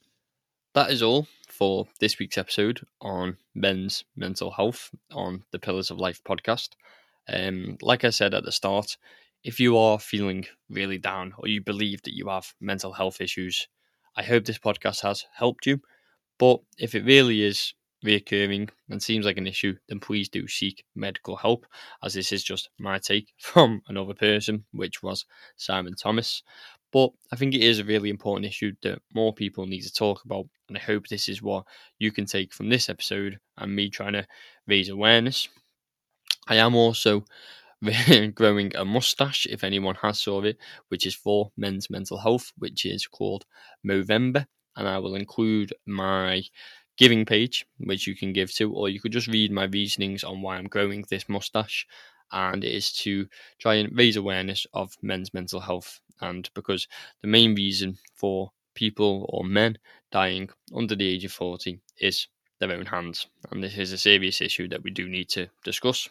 that 0.74 0.90
is 0.90 1.02
all 1.02 1.26
for 1.48 1.86
this 2.00 2.18
week's 2.18 2.38
episode 2.38 2.80
on 3.00 3.36
men's 3.54 4.04
mental 4.16 4.50
health 4.50 4.90
on 5.12 5.42
the 5.50 5.58
Pillars 5.58 5.90
of 5.90 5.98
Life 5.98 6.22
podcast. 6.24 6.70
Um, 7.28 7.76
like 7.82 8.04
I 8.04 8.10
said 8.10 8.34
at 8.34 8.44
the 8.44 8.52
start, 8.52 8.96
if 9.44 9.58
you 9.60 9.76
are 9.78 9.98
feeling 9.98 10.46
really 10.68 10.98
down 10.98 11.32
or 11.38 11.48
you 11.48 11.62
believe 11.62 12.02
that 12.02 12.14
you 12.14 12.28
have 12.28 12.54
mental 12.60 12.92
health 12.92 13.20
issues, 13.20 13.68
I 14.16 14.22
hope 14.22 14.44
this 14.44 14.58
podcast 14.58 15.02
has 15.02 15.26
helped 15.34 15.66
you. 15.66 15.80
But 16.38 16.60
if 16.78 16.94
it 16.94 17.04
really 17.04 17.42
is 17.42 17.74
reoccurring 18.04 18.70
and 18.90 19.02
seems 19.02 19.26
like 19.26 19.36
an 19.36 19.46
issue, 19.46 19.76
then 19.88 20.00
please 20.00 20.28
do 20.28 20.46
seek 20.46 20.84
medical 20.94 21.36
help, 21.36 21.66
as 22.02 22.14
this 22.14 22.32
is 22.32 22.42
just 22.42 22.70
my 22.78 22.98
take 22.98 23.32
from 23.38 23.82
another 23.88 24.14
person, 24.14 24.64
which 24.72 25.02
was 25.02 25.24
Simon 25.56 25.94
Thomas. 25.94 26.42
But 26.90 27.10
I 27.32 27.36
think 27.36 27.54
it 27.54 27.62
is 27.62 27.78
a 27.78 27.84
really 27.84 28.08
important 28.08 28.46
issue 28.46 28.72
that 28.82 29.02
more 29.14 29.34
people 29.34 29.66
need 29.66 29.82
to 29.82 29.92
talk 29.92 30.24
about, 30.24 30.46
and 30.68 30.78
I 30.78 30.80
hope 30.80 31.06
this 31.06 31.28
is 31.28 31.42
what 31.42 31.64
you 31.98 32.10
can 32.10 32.24
take 32.24 32.54
from 32.54 32.70
this 32.70 32.88
episode 32.88 33.38
and 33.58 33.76
me 33.76 33.90
trying 33.90 34.14
to 34.14 34.26
raise 34.66 34.88
awareness. 34.88 35.48
I 36.48 36.56
am 36.56 36.74
also 36.74 37.24
growing 38.34 38.74
a 38.74 38.84
mustache, 38.84 39.46
if 39.50 39.62
anyone 39.62 39.96
has 39.96 40.18
saw 40.20 40.42
it, 40.42 40.56
which 40.88 41.06
is 41.06 41.14
for 41.14 41.50
men's 41.58 41.90
mental 41.90 42.18
health, 42.18 42.52
which 42.56 42.86
is 42.86 43.06
called 43.06 43.44
Movember, 43.86 44.46
and 44.76 44.88
I 44.88 44.98
will 44.98 45.14
include 45.14 45.74
my 45.86 46.42
giving 46.98 47.24
page, 47.24 47.66
which 47.78 48.06
you 48.06 48.14
can 48.14 48.32
give 48.32 48.52
to, 48.54 48.72
or 48.72 48.88
you 48.88 49.00
could 49.00 49.12
just 49.12 49.28
read 49.28 49.50
my 49.52 49.64
reasonings 49.64 50.24
on 50.24 50.42
why 50.42 50.56
I'm 50.56 50.68
growing 50.68 51.04
this 51.08 51.28
mustache. 51.28 51.86
And 52.30 52.62
it 52.62 52.74
is 52.74 52.92
to 53.04 53.26
try 53.58 53.76
and 53.76 53.96
raise 53.96 54.16
awareness 54.16 54.66
of 54.74 54.96
men's 55.00 55.32
mental 55.32 55.60
health. 55.60 56.00
And 56.20 56.50
because 56.54 56.86
the 57.22 57.28
main 57.28 57.54
reason 57.54 57.96
for 58.14 58.50
people 58.74 59.26
or 59.30 59.44
men 59.44 59.78
dying 60.10 60.50
under 60.74 60.94
the 60.94 61.08
age 61.08 61.24
of 61.24 61.32
40 61.32 61.80
is 62.00 62.26
their 62.58 62.72
own 62.72 62.86
hands. 62.86 63.28
And 63.50 63.62
this 63.62 63.78
is 63.78 63.92
a 63.92 63.98
serious 63.98 64.40
issue 64.40 64.68
that 64.68 64.82
we 64.82 64.90
do 64.90 65.08
need 65.08 65.28
to 65.30 65.46
discuss. 65.64 66.08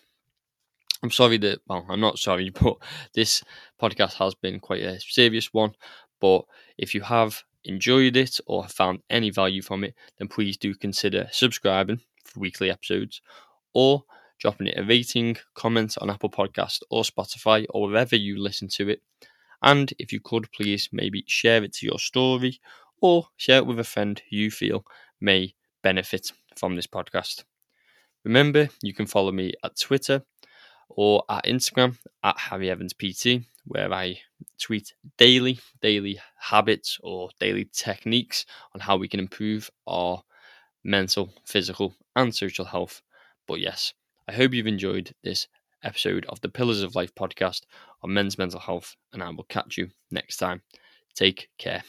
I'm 1.04 1.12
sorry 1.12 1.38
that, 1.40 1.60
well, 1.68 1.86
I'm 1.90 2.00
not 2.00 2.18
sorry, 2.18 2.50
but 2.62 2.78
this 3.14 3.44
podcast 3.80 4.14
has 4.14 4.34
been 4.36 4.60
quite 4.60 4.84
a 4.84 5.00
serious 5.00 5.54
one. 5.54 5.74
But 6.20 6.46
if 6.78 6.96
you 6.96 7.02
have 7.02 7.44
enjoyed 7.64 8.16
it 8.16 8.40
or 8.46 8.64
have 8.64 8.72
found 8.72 9.00
any 9.10 9.30
value 9.30 9.62
from 9.62 9.84
it, 9.84 9.96
then 10.18 10.28
please 10.28 10.58
do 10.58 10.74
consider 10.74 11.28
subscribing 11.32 12.02
for 12.24 12.40
weekly 12.40 12.70
episodes 12.72 13.22
or 13.74 14.04
dropping 14.40 14.68
it 14.68 14.78
a 14.78 14.84
rating, 14.84 15.38
comment 15.56 15.98
on 16.02 16.10
Apple 16.10 16.30
Podcast 16.30 16.82
or 16.90 17.04
Spotify 17.04 17.66
or 17.70 17.88
wherever 17.88 18.16
you 18.16 18.40
listen 18.40 18.68
to 18.70 18.90
it. 18.90 19.02
And 19.62 19.92
if 19.98 20.14
you 20.14 20.20
could, 20.20 20.52
please 20.52 20.90
maybe 20.92 21.24
share 21.28 21.64
it 21.64 21.74
to 21.74 21.86
your 21.86 22.00
story 22.00 22.60
or 23.02 23.28
share 23.38 23.60
it 23.60 23.66
with 23.66 23.80
a 23.80 23.84
friend 23.84 24.22
who 24.30 24.38
you 24.38 24.52
feel 24.52 24.86
may 25.20 25.56
benefit 25.82 26.32
from 26.56 26.76
this 26.76 26.88
podcast. 26.88 27.44
Remember, 28.24 28.70
you 28.82 28.94
can 28.94 29.06
follow 29.06 29.32
me 29.32 29.54
at 29.64 29.80
Twitter 29.80 30.24
or 30.90 31.24
at 31.30 31.46
Instagram 31.46 31.98
at 32.24 32.38
Harry 32.38 32.70
Evans 32.70 32.94
PT, 32.94 33.46
where 33.66 33.94
I 33.94 34.20
tweet 34.60 34.94
daily, 35.18 35.60
daily 35.82 36.20
habits 36.40 36.98
or 37.04 37.30
daily 37.40 37.70
techniques 37.74 38.46
on 38.74 38.82
how 38.82 38.98
we 38.98 39.08
can 39.08 39.20
improve 39.20 39.70
our 39.86 40.24
mental, 40.84 41.34
physical, 41.46 41.94
and 42.16 42.34
social 42.34 42.66
health. 42.66 43.02
But 43.48 43.60
yes, 43.60 43.94
I 44.28 44.34
hope 44.34 44.54
you've 44.54 44.68
enjoyed 44.68 45.14
this 45.24 45.48
episode 45.84 46.26
of 46.30 46.42
the 46.42 46.50
Pillars 46.50 46.82
of 46.82 46.96
Life 46.96 47.14
podcast 47.16 47.62
on 48.04 48.14
men's 48.14 48.38
mental 48.38 48.60
health, 48.60 48.96
and 49.14 49.22
I 49.22 49.30
will 49.30 49.46
catch 49.46 49.78
you 49.78 49.90
next 50.12 50.38
time. 50.38 50.62
Take 51.16 51.50
care. 51.58 51.84